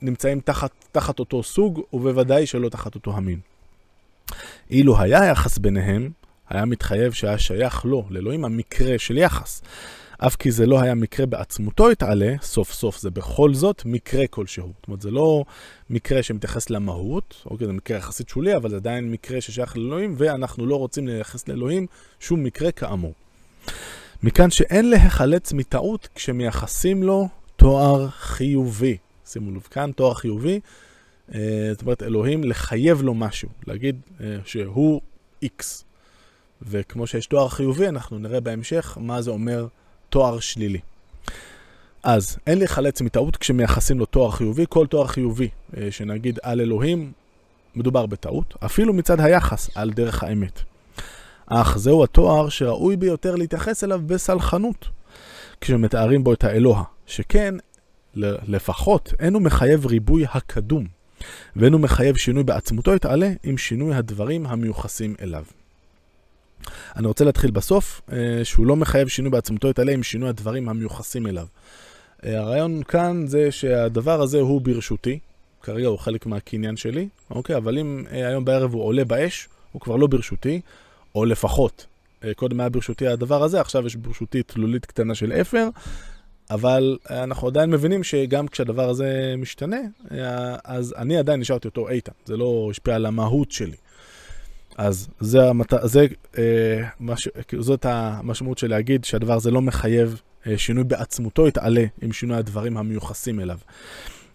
נמצאים 0.03 0.41
תחת, 0.41 0.71
תחת 0.93 1.19
אותו 1.19 1.43
סוג, 1.43 1.83
ובוודאי 1.93 2.47
שלא 2.47 2.69
תחת 2.69 2.95
אותו 2.95 3.17
המין. 3.17 3.39
אילו 4.71 5.01
היה 5.01 5.25
יחס 5.25 5.59
ביניהם, 5.59 6.11
היה 6.49 6.65
מתחייב 6.65 7.13
שהיה 7.13 7.39
שייך 7.39 7.85
לו, 7.85 8.07
לאלוהים, 8.11 8.45
המקרה 8.45 8.99
של 8.99 9.19
יחס. 9.19 9.63
אף 10.19 10.37
כי 10.37 10.51
זה 10.51 10.67
לא 10.67 10.81
היה 10.81 10.95
מקרה 10.95 11.27
בעצמותו 11.27 11.91
יתעלה, 11.91 12.35
סוף 12.43 12.73
סוף 12.73 12.99
זה 12.99 13.11
בכל 13.11 13.55
זאת 13.55 13.83
מקרה 13.85 14.27
כלשהו. 14.27 14.73
זאת 14.77 14.89
אומרת, 14.89 15.03
זה 15.03 15.11
לא 15.11 15.45
מקרה 15.91 16.23
שמתייחס 16.23 16.71
למהות, 16.71 17.43
אוקיי, 17.47 17.67
זה 17.67 17.73
מקרה 17.73 17.97
יחסית 17.97 18.29
שולי, 18.29 18.57
אבל 18.57 18.71
זה 18.71 18.77
עדיין 18.77 19.11
מקרה 19.11 19.41
ששייך 19.41 19.77
לאלוהים, 19.77 20.15
ואנחנו 20.19 20.67
לא 20.67 20.77
רוצים 20.77 21.09
לייחס 21.09 21.49
לאלוהים 21.49 21.87
שום 22.21 22.45
מקרה 22.45 22.73
כאמור. 22.73 23.15
מכאן 24.23 24.51
שאין 24.51 24.91
להיחלץ 24.91 25.53
מטעות 25.53 26.09
כשמייחסים 26.15 27.03
לו 27.03 27.29
תואר 27.57 28.09
חיובי. 28.09 28.97
שימו 29.27 29.51
לב 29.51 29.61
כאן, 29.61 29.91
תואר 29.93 30.15
חיובי, 30.15 30.61
אה, 31.35 31.41
זאת 31.73 31.83
אומרת, 31.83 32.03
אלוהים 32.03 32.45
לחייב 32.45 33.03
לו 33.03 33.15
משהו, 33.15 33.49
להגיד 33.67 34.01
אה, 34.21 34.37
שהוא 34.45 35.01
X. 35.45 35.86
וכמו 36.63 37.07
שיש 37.07 37.27
תואר 37.27 37.49
חיובי, 37.49 37.89
אנחנו 37.89 38.19
נראה 38.19 38.41
בהמשך 38.41 38.99
מה 39.01 39.23
זה 39.23 39.31
אומר 39.31 39.67
תואר 40.09 40.41
שלילי. 40.41 40.81
אז 42.03 42.39
אין 42.47 42.59
להיחלץ 42.59 43.01
מטעות 43.01 43.37
כשמייחסים 43.37 43.99
לו 43.99 44.07
תואר 44.07 44.31
חיובי. 44.31 44.65
כל 44.69 44.87
תואר 44.87 45.07
חיובי 45.07 45.49
אה, 45.77 45.89
שנגיד 45.91 46.39
על 46.43 46.61
אלוהים, 46.61 47.13
מדובר 47.75 48.07
בטעות, 48.07 48.55
אפילו 48.65 48.93
מצד 48.93 49.21
היחס 49.21 49.71
על 49.75 49.91
דרך 49.91 50.23
האמת. 50.23 50.63
אך 51.47 51.79
זהו 51.79 52.05
התואר 52.05 52.49
שראוי 52.49 52.97
ביותר 52.97 53.35
להתייחס 53.35 53.85
אליו 53.85 54.01
בסלחנות, 54.07 54.89
כשמתארים 55.61 56.25
בו 56.25 56.33
את 56.33 56.45
האלוה, 56.45 56.83
שכן, 57.07 57.55
לפחות 58.15 59.13
אינו 59.21 59.41
מחייב 59.41 59.87
ריבוי 59.87 60.25
הקדום, 60.35 60.87
ואינו 61.57 61.79
מחייב 61.79 62.17
שינוי 62.17 62.45
בעצמותו 62.45 62.95
יתעלה 62.95 63.33
עם 63.43 63.59
שינוי 63.59 63.95
הדברים 63.95 64.47
המיוחסים 64.47 65.15
אליו. 65.23 65.45
אני 66.97 67.07
רוצה 67.07 67.25
להתחיל 67.25 67.51
בסוף, 67.51 68.01
אה, 68.13 68.45
שהוא 68.45 68.67
לא 68.67 68.77
מחייב 68.77 69.09
שינוי 69.09 69.31
בעצמותו 69.31 69.69
יתעלה 69.69 69.93
עם 69.93 70.03
שינוי 70.03 70.29
הדברים 70.29 70.69
המיוחסים 70.69 71.27
אליו. 71.27 71.47
אה, 72.25 72.39
הרעיון 72.39 72.83
כאן 72.83 73.27
זה 73.27 73.53
שהדבר 73.53 74.21
הזה 74.21 74.41
הוא 74.41 74.61
ברשותי, 74.61 75.19
כרגע 75.63 75.87
הוא 75.87 75.99
חלק 75.99 76.27
מהקניין 76.27 76.77
שלי, 76.77 77.09
אוקיי? 77.31 77.57
אבל 77.57 77.79
אם 77.79 78.05
אה, 78.13 78.29
היום 78.29 78.45
בערב 78.45 78.75
הוא 78.75 78.83
עולה 78.83 79.05
באש, 79.05 79.49
הוא 79.73 79.81
כבר 79.81 79.97
לא 79.97 80.07
ברשותי, 80.07 80.61
או 81.15 81.25
לפחות, 81.25 81.87
קודם 82.37 82.61
היה 82.61 82.69
ברשותי 82.69 83.07
הדבר 83.07 83.43
הזה, 83.43 83.61
עכשיו 83.61 83.87
יש 83.87 83.97
ברשותי 83.97 84.43
תלולית 84.43 84.87
קטנה 84.87 85.15
של 85.15 85.33
אפר, 85.33 85.69
אבל 86.51 86.99
אנחנו 87.11 87.49
עדיין 87.49 87.71
מבינים 87.71 88.05
שגם 88.05 88.49
כשהדבר 88.49 88.89
הזה 88.89 89.35
משתנה, 89.39 89.77
אז 90.65 90.95
אני 90.99 91.17
עדיין 91.17 91.41
נשארתי 91.41 91.69
אותו 91.69 91.89
איתן, 91.89 92.13
זה 92.25 92.37
לא 92.37 92.69
השפיע 92.71 92.95
על 92.95 93.07
המהות 93.07 93.51
שלי. 93.51 93.77
אז 94.77 95.09
זה 95.21 95.49
המת... 95.49 95.73
זה, 95.83 96.07
אה, 96.39 96.89
מש... 97.01 97.29
כאילו, 97.49 97.63
זאת 97.63 97.87
המשמעות 97.89 98.59
של 98.59 98.71
להגיד 98.71 99.05
שהדבר 99.05 99.33
הזה 99.33 99.51
לא 99.51 99.63
מחייב 99.63 100.21
אה, 100.47 100.59
שינוי 100.59 100.85
בעצמותו 100.85 101.49
יתעלה 101.49 101.85
עם 102.03 102.13
שינוי 102.13 102.37
הדברים 102.37 102.77
המיוחסים 102.77 103.41
אליו. 103.41 103.59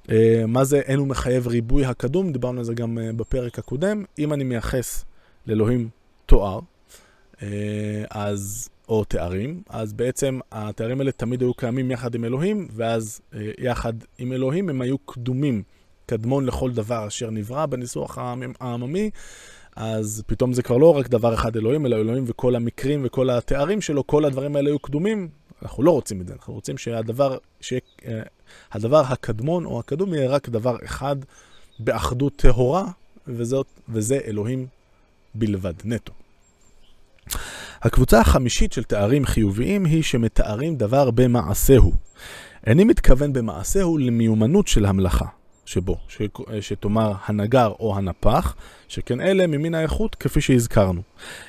אה, 0.10 0.43
מה 0.47 0.63
זה 0.63 0.80
אין 0.80 0.99
הוא 0.99 1.08
מחייב 1.08 1.47
ריבוי 1.47 1.86
הקדום? 1.86 2.32
דיברנו 2.32 2.60
על 2.60 2.65
זה 2.65 2.73
גם 2.73 2.97
אה, 2.97 3.13
בפרק 3.13 3.60
הקודם. 3.60 4.04
אם 4.19 4.34
אני 4.34 4.43
מייחס 4.43 5.06
לאלוהים 5.47 5.89
תואר, 6.25 6.60
אה, 7.41 8.04
אז, 8.10 8.69
או 8.89 9.04
תארים, 9.04 9.62
אז 9.69 9.93
בעצם 9.93 10.39
התארים 10.51 10.99
האלה 10.99 11.12
תמיד 11.12 11.41
היו 11.41 11.54
קיימים 11.54 11.91
יחד 11.91 12.15
עם 12.15 12.25
אלוהים, 12.25 12.67
ואז 12.73 13.21
אה, 13.34 13.51
יחד 13.60 13.93
עם 14.17 14.34
אלוהים 14.34 14.69
הם 14.69 14.82
היו 14.82 14.97
קדומים, 14.97 15.63
קדמון 16.06 16.45
לכל 16.45 16.71
דבר 16.71 17.08
אשר 17.08 17.30
נברא 17.30 17.65
בניסוח 17.65 18.17
העממי. 18.60 19.10
אז 19.76 20.24
פתאום 20.28 20.54
זה 20.54 20.64
כבר 20.64 20.78
לא 20.78 20.98
רק 20.98 21.08
דבר 21.08 21.34
אחד 21.34 21.56
אלוהים, 21.56 21.86
אלא 21.86 21.96
אלוהים 21.96 22.24
וכל 22.28 22.56
המקרים 22.56 23.02
וכל 23.06 23.30
התארים 23.30 23.82
שלו, 23.82 24.08
כל 24.08 24.26
הדברים 24.26 24.56
האלה 24.56 24.70
היו 24.70 24.80
קדומים. 24.80 25.30
אנחנו 25.62 25.84
לא 25.84 25.92
רוצים 25.92 26.22
את 26.22 26.28
זה, 26.28 26.34
אנחנו 26.34 26.54
רוצים 26.54 26.78
שהדבר, 26.78 27.38
שהדבר 27.62 29.04
הקדמון 29.08 29.66
או 29.66 29.80
הקדום 29.80 30.14
יהיה 30.14 30.30
רק 30.30 30.50
דבר 30.50 30.78
אחד 30.86 31.16
באחדות 31.80 32.36
טהורה, 32.36 32.86
וזאת, 33.28 33.68
וזה 33.90 34.20
אלוהים 34.26 34.68
בלבד, 35.36 35.74
נטו. 35.86 36.14
הקבוצה 37.82 38.20
החמישית 38.20 38.74
של 38.74 38.84
תארים 38.84 39.26
חיוביים 39.26 39.86
היא 39.86 40.04
שמתארים 40.04 40.76
דבר 40.76 41.12
במעשהו. 41.12 41.94
איני 42.68 42.84
מתכוון 42.84 43.34
במעשהו 43.34 43.98
למיומנות 43.98 44.68
של 44.68 44.86
המלאכה 44.86 45.26
שבו, 45.72 45.98
ש... 46.08 46.22
שתאמר 46.62 47.14
הנגר 47.26 47.74
או 47.80 47.98
הנפח, 47.98 48.56
שכן 48.88 49.22
אלה 49.22 49.48
ממין 49.48 49.76
האיכות 49.76 50.16
כפי 50.16 50.42
שהזכרנו. 50.42 51.02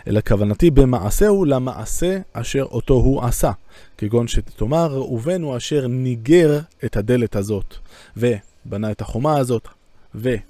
אלא 0.06 0.20
כוונתי 0.28 0.70
במעשהו 0.70 1.44
למעשה 1.44 2.18
אשר 2.32 2.62
אותו 2.62 2.94
הוא 2.94 3.22
עשה, 3.22 3.52
כגון 3.98 4.28
שתאמר 4.28 4.86
ראובן 4.86 5.42
הוא 5.42 5.56
אשר 5.56 5.86
ניגר 5.86 6.60
את 6.84 6.96
הדלת 6.96 7.36
הזאת, 7.36 7.74
ובנה 8.16 8.90
את 8.90 9.00
החומה 9.00 9.38
הזאת, 9.38 9.68
והרג 10.14 10.40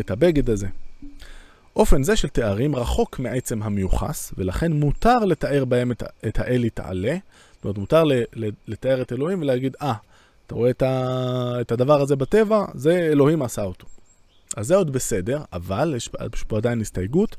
את 0.00 0.10
הבגד 0.10 0.50
הזה. 0.50 0.66
אופן 1.76 2.02
זה 2.02 2.16
של 2.16 2.28
תארים 2.28 2.76
רחוק 2.76 3.18
מעצם 3.18 3.62
המיוחס, 3.62 4.32
ולכן 4.38 4.72
מותר 4.72 5.18
לתאר 5.18 5.64
בהם 5.64 5.92
את, 5.92 6.02
את 6.26 6.38
האל 6.38 6.64
יתעלה. 6.64 7.16
זאת 7.54 7.64
אומרת, 7.64 7.78
מותר 7.78 8.04
לתאר 8.66 9.02
את 9.02 9.12
אלוהים 9.12 9.40
ולהגיד, 9.40 9.76
אה, 9.82 9.92
ah, 9.92 10.11
אתה 10.46 10.54
רואה 10.54 10.70
את, 10.70 10.82
ה, 10.82 11.60
את 11.60 11.72
הדבר 11.72 12.00
הזה 12.00 12.16
בטבע, 12.16 12.64
זה 12.74 13.08
אלוהים 13.12 13.42
עשה 13.42 13.62
אותו. 13.62 13.86
אז 14.56 14.66
זה 14.66 14.76
עוד 14.76 14.92
בסדר, 14.92 15.42
אבל 15.52 15.94
יש 15.96 16.08
פה 16.46 16.56
עדיין 16.56 16.80
הסתייגות, 16.80 17.36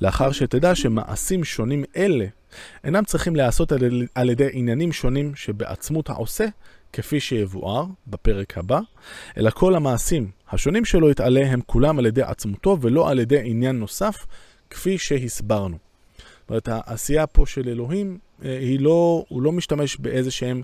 לאחר 0.00 0.32
שתדע 0.32 0.74
שמעשים 0.74 1.44
שונים 1.44 1.84
אלה 1.96 2.26
אינם 2.84 3.04
צריכים 3.04 3.36
להיעשות 3.36 3.72
על, 3.72 4.06
על 4.14 4.30
ידי 4.30 4.48
עניינים 4.52 4.92
שונים 4.92 5.34
שבעצמות 5.34 6.10
העושה, 6.10 6.46
כפי 6.92 7.20
שיבואר 7.20 7.84
בפרק 8.06 8.58
הבא, 8.58 8.80
אלא 9.36 9.50
כל 9.50 9.74
המעשים 9.74 10.30
השונים 10.50 10.84
שלו 10.84 11.10
יתעלה 11.10 11.46
הם 11.46 11.60
כולם 11.66 11.98
על 11.98 12.06
ידי 12.06 12.22
עצמותו 12.22 12.78
ולא 12.80 13.10
על 13.10 13.18
ידי 13.18 13.40
עניין 13.44 13.78
נוסף, 13.78 14.26
כפי 14.70 14.98
שהסברנו. 14.98 15.76
זאת 16.40 16.50
אומרת, 16.50 16.68
העשייה 16.70 17.26
פה 17.26 17.46
של 17.46 17.68
אלוהים, 17.68 18.18
אה, 18.44 18.58
היא 18.58 18.80
לא, 18.80 19.24
הוא 19.28 19.42
לא 19.42 19.52
משתמש 19.52 19.96
באיזה 19.96 20.30
שהם 20.30 20.62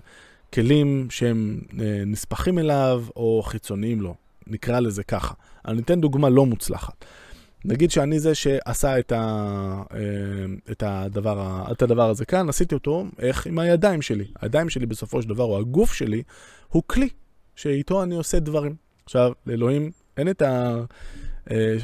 כלים 0.53 1.07
שהם 1.09 1.61
אה, 1.79 2.03
נספחים 2.05 2.59
אליו 2.59 3.03
או 3.15 3.43
חיצוניים 3.45 4.01
לו, 4.01 4.15
נקרא 4.47 4.79
לזה 4.79 5.03
ככה. 5.03 5.33
אני 5.67 5.81
אתן 5.81 6.01
דוגמה 6.01 6.29
לא 6.29 6.45
מוצלחת. 6.45 7.05
נגיד 7.65 7.91
שאני 7.91 8.19
זה 8.19 8.35
שעשה 8.35 8.99
את, 8.99 9.11
ה, 9.11 9.83
אה, 9.93 9.99
את, 10.71 10.83
הדבר, 10.85 11.63
את 11.71 11.81
הדבר 11.81 12.09
הזה 12.09 12.25
כאן, 12.25 12.49
עשיתי 12.49 12.75
אותו, 12.75 13.05
איך? 13.19 13.47
עם 13.47 13.59
הידיים 13.59 14.01
שלי. 14.01 14.25
הידיים 14.41 14.69
שלי 14.69 14.85
בסופו 14.85 15.21
של 15.21 15.29
דבר, 15.29 15.43
או 15.43 15.59
הגוף 15.59 15.93
שלי, 15.93 16.23
הוא 16.69 16.83
כלי 16.87 17.09
שאיתו 17.55 18.03
אני 18.03 18.15
עושה 18.15 18.39
דברים. 18.39 18.75
עכשיו, 19.05 19.31
לאלוהים 19.45 19.91
אין 20.17 20.29
את 20.29 20.41
ה... 20.41 20.83
אה, 21.51 21.75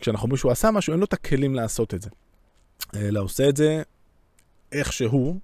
כשאנחנו 0.00 0.26
אומרים 0.26 0.36
שהוא 0.38 0.52
עשה 0.52 0.70
משהו, 0.70 0.92
אין 0.92 1.00
לו 1.00 1.06
את 1.06 1.12
הכלים 1.12 1.54
לעשות 1.54 1.94
את 1.94 2.02
זה. 2.02 2.10
אלא 2.96 3.20
עושה 3.20 3.48
את 3.48 3.56
זה 3.56 3.82
איכשהו, 4.72 5.38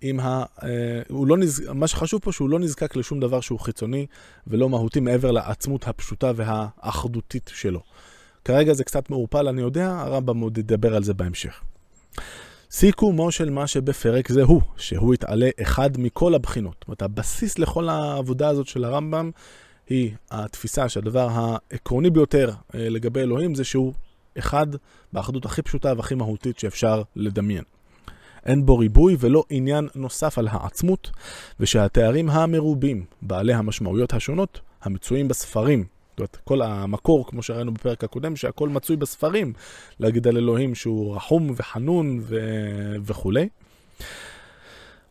עם 0.00 0.20
ה... 0.20 0.44
אה, 0.62 0.68
הוא 1.08 1.26
לא 1.26 1.36
נז... 1.36 1.62
מה 1.74 1.86
שחשוב 1.86 2.20
פה 2.20 2.32
שהוא 2.32 2.50
לא 2.50 2.58
נזקק 2.58 2.96
לשום 2.96 3.20
דבר 3.20 3.40
שהוא 3.40 3.60
חיצוני 3.60 4.06
ולא 4.46 4.68
מהותי 4.68 5.00
מעבר 5.00 5.30
לעצמות 5.30 5.88
הפשוטה 5.88 6.32
והאחדותית 6.36 7.50
שלו. 7.54 7.80
כרגע 8.44 8.74
זה 8.74 8.84
קצת 8.84 9.10
מעורפל, 9.10 9.48
אני 9.48 9.60
יודע, 9.60 9.90
הרמב"ם 9.90 10.40
עוד 10.40 10.58
ידבר 10.58 10.96
על 10.96 11.02
זה 11.02 11.14
בהמשך. 11.14 11.60
סיכומו 12.70 13.30
של 13.30 13.50
מה 13.50 13.66
שבפרק 13.66 14.28
זה 14.28 14.42
הוא, 14.42 14.62
שהוא 14.76 15.14
יתעלה 15.14 15.48
אחד 15.62 15.90
מכל 15.98 16.34
הבחינות. 16.34 16.74
זאת 16.78 16.88
אומרת, 16.88 17.02
הבסיס 17.02 17.58
לכל 17.58 17.88
העבודה 17.88 18.48
הזאת 18.48 18.66
של 18.66 18.84
הרמב"ם 18.84 19.30
היא 19.88 20.10
התפיסה 20.30 20.88
שהדבר 20.88 21.28
העקרוני 21.30 22.10
ביותר 22.10 22.50
אה, 22.74 22.88
לגבי 22.88 23.20
אלוהים 23.20 23.54
זה 23.54 23.64
שהוא 23.64 23.92
אחד 24.38 24.66
באחדות 25.12 25.44
הכי 25.44 25.62
פשוטה 25.62 25.92
והכי 25.96 26.14
מהותית 26.14 26.58
שאפשר 26.58 27.02
לדמיין. 27.16 27.64
אין 28.46 28.66
בו 28.66 28.78
ריבוי 28.78 29.16
ולא 29.20 29.44
עניין 29.50 29.88
נוסף 29.94 30.38
על 30.38 30.48
העצמות, 30.50 31.10
ושהתארים 31.60 32.30
המרובים, 32.30 33.04
בעלי 33.22 33.54
המשמעויות 33.54 34.14
השונות, 34.14 34.60
המצויים 34.82 35.28
בספרים, 35.28 35.84
זאת 36.10 36.18
אומרת, 36.18 36.36
כל 36.44 36.62
המקור, 36.62 37.26
כמו 37.26 37.42
שראינו 37.42 37.74
בפרק 37.74 38.04
הקודם, 38.04 38.36
שהכל 38.36 38.68
מצוי 38.68 38.96
בספרים, 38.96 39.52
להגיד 40.00 40.26
על 40.26 40.36
אלוהים 40.36 40.74
שהוא 40.74 41.16
רחום 41.16 41.52
וחנון 41.56 42.20
ו... 42.22 42.36
וכולי. 43.04 43.48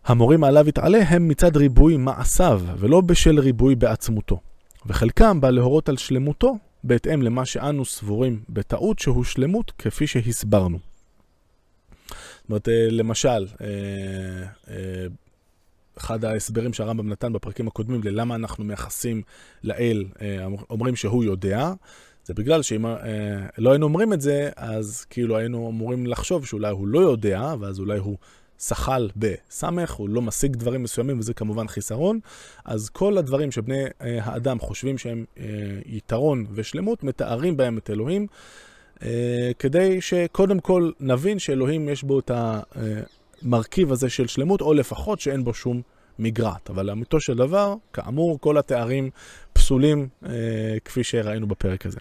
המורים 0.05 0.43
עליו 0.43 0.69
יתעלה 0.69 0.99
הם 1.07 1.27
מצד 1.27 1.57
ריבוי 1.57 1.97
מעשיו, 1.97 2.61
ולא 2.77 3.01
בשל 3.01 3.39
ריבוי 3.39 3.75
בעצמותו. 3.75 4.39
וחלקם 4.85 5.41
בא 5.41 5.49
להורות 5.49 5.89
על 5.89 5.97
שלמותו, 5.97 6.57
בהתאם 6.83 7.21
למה 7.21 7.45
שאנו 7.45 7.85
סבורים 7.85 8.39
בטעות 8.49 8.99
שהוא 8.99 9.23
שלמות 9.23 9.71
כפי 9.77 10.07
שהסברנו. 10.07 10.94
זאת 12.45 12.49
אומרת, 12.49 12.69
אה, 12.69 12.87
למשל, 12.91 13.47
אה, 13.61 13.67
אה, 14.69 15.05
אחד 15.97 16.25
ההסברים 16.25 16.73
שהרמב"ם 16.73 17.09
נתן 17.09 17.33
בפרקים 17.33 17.67
הקודמים 17.67 18.01
ללמה 18.03 18.35
אנחנו 18.35 18.63
מייחסים 18.63 19.21
לאל, 19.63 20.05
אומרים 20.69 20.95
שהוא 20.95 21.23
יודע, 21.23 21.73
זה 22.25 22.33
בגלל 22.33 22.61
שאם 22.61 22.85
לא 23.57 23.71
היינו 23.71 23.85
אומרים 23.85 24.13
את 24.13 24.21
זה, 24.21 24.49
אז 24.55 25.05
כאילו 25.09 25.37
היינו 25.37 25.69
אמורים 25.69 26.07
לחשוב 26.07 26.45
שאולי 26.45 26.71
הוא 26.71 26.87
לא 26.87 26.99
יודע, 26.99 27.53
ואז 27.59 27.79
אולי 27.79 27.99
הוא 27.99 28.17
שחל 28.59 29.09
בסמך, 29.15 29.91
הוא 29.91 30.09
לא 30.09 30.21
משיג 30.21 30.55
דברים 30.55 30.83
מסוימים, 30.83 31.19
וזה 31.19 31.33
כמובן 31.33 31.67
חיסרון. 31.67 32.19
אז 32.65 32.89
כל 32.89 33.17
הדברים 33.17 33.51
שבני 33.51 33.83
האדם 33.99 34.59
חושבים 34.59 34.97
שהם 34.97 35.25
יתרון 35.85 36.45
ושלמות, 36.51 37.03
מתארים 37.03 37.57
בהם 37.57 37.77
את 37.77 37.89
אלוהים. 37.89 38.27
אה, 39.03 39.51
כדי 39.59 40.01
שקודם 40.01 40.59
כל 40.59 40.91
נבין 40.99 41.39
שאלוהים 41.39 41.89
יש 41.89 42.03
בו 42.03 42.19
את 42.19 42.31
המרכיב 43.41 43.91
הזה 43.91 44.09
של 44.09 44.27
שלמות, 44.27 44.61
או 44.61 44.73
לפחות 44.73 45.19
שאין 45.19 45.43
בו 45.43 45.53
שום 45.53 45.81
מגרעת. 46.19 46.69
אבל 46.69 46.85
לאמיתו 46.85 47.19
של 47.19 47.35
דבר, 47.35 47.75
כאמור, 47.93 48.39
כל 48.41 48.57
התארים 48.57 49.09
פסולים 49.53 50.07
אה, 50.25 50.31
כפי 50.85 51.03
שראינו 51.03 51.47
בפרק 51.47 51.85
הזה. 51.85 51.99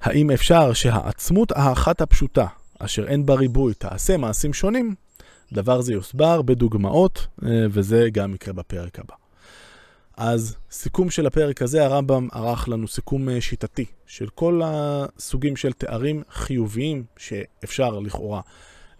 האם 0.00 0.30
אפשר 0.30 0.72
שהעצמות 0.72 1.52
האחת 1.52 2.00
הפשוטה, 2.00 2.46
אשר 2.78 3.08
אין 3.08 3.26
בה 3.26 3.34
ריבוי, 3.34 3.74
תעשה 3.74 4.16
מעשים 4.16 4.52
שונים? 4.52 4.94
דבר 5.52 5.80
זה 5.80 5.92
יוסבר 5.92 6.42
בדוגמאות, 6.42 7.26
אה, 7.44 7.48
וזה 7.70 8.08
גם 8.12 8.34
יקרה 8.34 8.54
בפרק 8.54 8.98
הבא. 8.98 9.19
אז 10.22 10.56
סיכום 10.70 11.10
של 11.10 11.26
הפרק 11.26 11.62
הזה, 11.62 11.84
הרמב"ם 11.84 12.28
ערך 12.32 12.68
לנו 12.68 12.88
סיכום 12.88 13.28
אה, 13.28 13.40
שיטתי 13.40 13.84
של 14.06 14.28
כל 14.28 14.60
הסוגים 14.64 15.56
של 15.56 15.72
תארים 15.72 16.22
חיוביים 16.30 17.04
שאפשר 17.16 17.98
לכאורה 17.98 18.40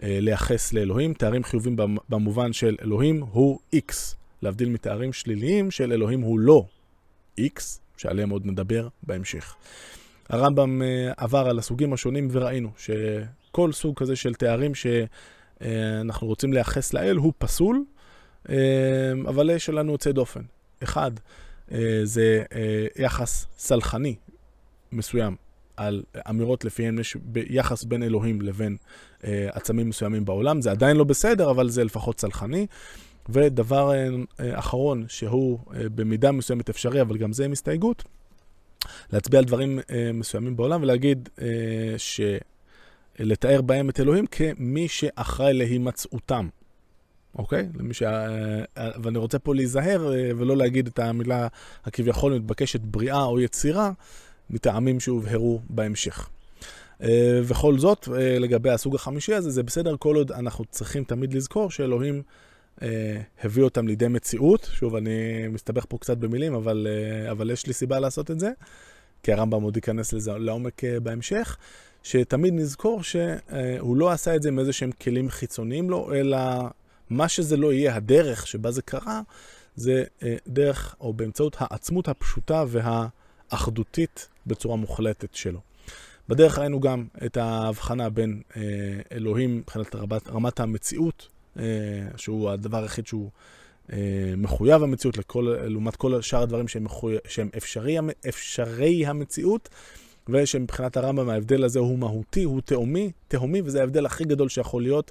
אה, 0.03 0.19
לייחס 0.21 0.73
לאלוהים. 0.73 1.15
תארים 1.15 1.45
חיוביים 1.45 1.77
במובן 2.09 2.53
של 2.53 2.77
אלוהים 2.83 3.21
הוא 3.21 3.59
X, 3.77 3.93
להבדיל 4.43 4.69
מתארים 4.69 5.13
שליליים 5.13 5.71
של 5.71 5.93
אלוהים 5.93 6.21
הוא 6.21 6.39
לא 6.39 6.65
X, 7.41 7.61
שעליהם 7.97 8.31
עוד 8.31 8.47
נדבר 8.47 8.89
בהמשך. 9.03 9.55
הרמב"ם 10.29 10.83
אה, 10.83 11.13
עבר 11.17 11.49
על 11.49 11.59
הסוגים 11.59 11.93
השונים 11.93 12.29
וראינו 12.31 12.71
שכל 12.77 13.73
סוג 13.73 13.99
כזה 13.99 14.17
של 14.17 14.35
תארים 14.35 14.73
שאנחנו 14.75 16.27
רוצים 16.27 16.53
לייחס 16.53 16.93
לאל 16.93 17.17
הוא 17.17 17.33
פסול, 17.39 17.85
אבל 19.27 19.51
יש 19.51 19.69
לנו 19.69 19.93
יוצא 19.93 20.13
דופן. 20.13 20.43
אחד, 20.83 21.11
אה, 21.73 22.01
זה 22.05 22.43
אה, 22.55 22.87
יחס 22.97 23.47
סלחני 23.59 24.15
מסוים 24.93 25.37
על 25.77 26.03
אמירות 26.31 26.65
לפיהן 26.65 26.99
יש 26.99 27.17
יחס 27.35 27.85
בין 27.85 28.03
אלוהים 28.03 28.41
לבין 28.41 28.77
אה, 29.25 29.49
עצמים 29.53 29.89
מסוימים 29.89 30.25
בעולם. 30.25 30.63
זה 30.63 30.71
עדיין 30.71 30.97
לא 30.97 31.05
בסדר, 31.05 31.51
אבל 31.51 31.69
זה 31.69 31.85
לפחות 31.85 32.21
סלחני. 32.21 32.67
ודבר 33.29 33.93
אחרון, 34.39 35.05
שהוא 35.09 35.59
במידה 35.95 36.33
מסוימת 36.33 36.71
אפשרי, 36.71 37.01
אבל 37.01 37.17
גם 37.17 37.33
זה 37.33 37.45
עם 37.45 37.53
הסתייגות, 37.53 38.05
להצביע 39.13 39.39
על 39.39 39.45
דברים 39.45 39.79
מסוימים 40.15 40.57
בעולם 40.57 40.83
ולהגיד 40.83 41.29
שלתאר 43.17 43.63
בהם 43.63 43.91
את 43.91 44.01
אלוהים 44.01 44.27
כמי 44.27 44.89
שאחראי 44.89 45.53
להימצאותם. 45.53 46.49
אוקיי? 47.39 47.69
למי 47.79 47.95
ש... 47.95 48.03
ואני 48.77 49.19
רוצה 49.19 49.39
פה 49.39 49.55
להיזהר 49.55 50.13
אה, 50.15 50.31
ולא 50.37 50.57
להגיד 50.57 50.87
את 50.87 50.99
המילה 50.99 51.49
הכביכול 51.85 52.35
מתבקשת 52.35 52.81
בריאה 52.81 53.25
או 53.25 53.41
יצירה, 53.41 53.93
מטעמים 54.51 55.01
שהובהרו 55.01 55.61
בהמשך. 55.71 56.29
אה, 57.03 57.41
וכל 57.45 57.79
זאת, 57.79 58.09
אה, 58.09 58.39
לגבי 58.39 58.71
הסוג 58.71 58.95
החמישי 58.95 59.35
הזה, 59.35 59.51
זה 59.51 59.63
בסדר 59.63 59.97
כל 59.97 60.17
עוד 60.17 60.33
אנחנו 60.33 60.65
צריכים 60.65 61.05
תמיד 61.05 61.35
לזכור 61.35 61.71
שאלוהים 61.71 62.23
הביא 63.43 63.63
אותם 63.63 63.89
לידי 63.89 64.09
מציאות. 64.09 64.71
שוב, 64.73 64.97
אני 64.97 65.49
מסתבך 65.49 65.85
פה 65.89 65.99
קצת 65.99 66.17
במילים, 66.17 66.55
אבל, 66.55 66.87
אבל 67.31 67.51
יש 67.51 67.67
לי 67.67 67.73
סיבה 67.73 68.01
לעשות 68.01 68.31
את 68.31 68.41
זה. 68.41 68.51
כי 69.23 69.33
הרמב"ם 69.33 69.63
עוד 69.63 69.77
ייכנס 69.77 70.13
לזה 70.13 70.33
לעומק 70.33 70.83
בהמשך, 71.03 71.57
שתמיד 72.03 72.55
נזכור 72.55 73.03
שהוא 73.03 73.97
לא 73.97 74.11
עשה 74.11 74.37
את 74.37 74.43
זה 74.43 74.49
עם 74.49 74.59
איזה 74.59 74.73
שהם 74.73 74.91
כלים 74.93 75.31
חיצוניים 75.31 75.91
לו, 75.91 76.15
אלא 76.15 76.39
מה 77.11 77.29
שזה 77.29 77.57
לא 77.57 77.73
יהיה, 77.73 77.97
הדרך 77.97 78.47
שבה 78.47 78.71
זה 78.71 78.83
קרה, 78.83 79.21
זה 79.75 80.05
דרך 80.49 80.95
או 81.01 81.13
באמצעות 81.13 81.57
העצמות 81.59 82.09
הפשוטה 82.09 82.65
והאחדותית 82.69 84.29
בצורה 84.47 84.77
מוחלטת 84.77 85.35
שלו. 85.35 85.61
בדרך 86.29 86.59
ראינו 86.59 86.81
גם 86.81 87.07
את 87.27 87.37
ההבחנה 87.37 88.11
בין 88.11 88.43
אלוהים 89.13 89.57
מבחינת 89.57 89.95
רמת 90.29 90.61
המציאות, 90.61 91.29
שהוא 92.17 92.51
הדבר 92.51 92.83
היחיד 92.83 93.07
שהוא 93.07 93.31
מחויב 94.37 94.83
המציאות 94.83 95.19
לכל, 95.19 95.55
לעומת 95.65 95.97
כל 95.97 96.23
שאר 96.23 96.43
הדברים 96.43 96.69
שהם, 96.69 96.85
מחוי, 96.85 97.17
שהם 97.29 97.49
אפשרי, 97.57 97.99
אפשרי 98.29 99.07
המציאות, 99.07 99.69
ושמבחינת 100.29 100.97
הרמב"ם 100.97 101.29
ההבדל 101.29 101.65
הזה 101.65 101.79
הוא 101.79 101.99
מהותי, 101.99 102.43
הוא 102.43 102.61
תהומי, 102.61 103.13
תהומי, 103.29 103.63
וזה 103.65 103.81
ההבדל 103.81 104.07
הכי 104.07 104.25
גדול 104.25 104.49
שיכול 104.49 104.83
להיות. 104.83 105.11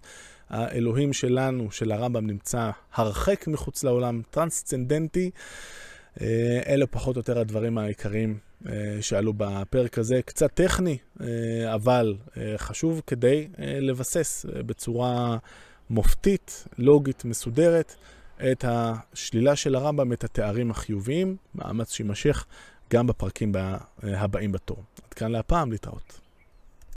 האלוהים 0.49 1.13
שלנו, 1.13 1.71
של 1.71 1.91
הרמב"ם, 1.91 2.27
נמצא 2.27 2.71
הרחק 2.93 3.47
מחוץ 3.47 3.83
לעולם, 3.83 4.21
טרנסצנדנטי. 4.31 5.31
אלה 6.67 6.87
פחות 6.87 7.15
או 7.15 7.19
יותר 7.19 7.39
הדברים 7.39 7.77
העיקריים 7.77 8.37
שעלו 9.01 9.33
בפרק 9.37 9.97
הזה. 9.97 10.21
קצת 10.25 10.53
טכני, 10.53 10.97
אבל 11.73 12.15
חשוב 12.57 13.01
כדי 13.07 13.47
לבסס 13.57 14.45
בצורה 14.49 15.37
מופתית, 15.89 16.67
לוגית, 16.77 17.25
מסודרת. 17.25 17.95
את 18.51 18.65
השלילה 18.67 19.55
של 19.55 19.75
הרמב"ם, 19.75 20.13
את 20.13 20.23
התארים 20.23 20.71
החיוביים, 20.71 21.35
מאמץ 21.55 21.93
שימשך 21.93 22.45
גם 22.93 23.07
בפרקים 23.07 23.51
הבאים 24.03 24.51
בתור. 24.51 24.83
עד 25.07 25.13
כאן 25.13 25.31
להפעם, 25.31 25.71
להתראות. 25.71 26.19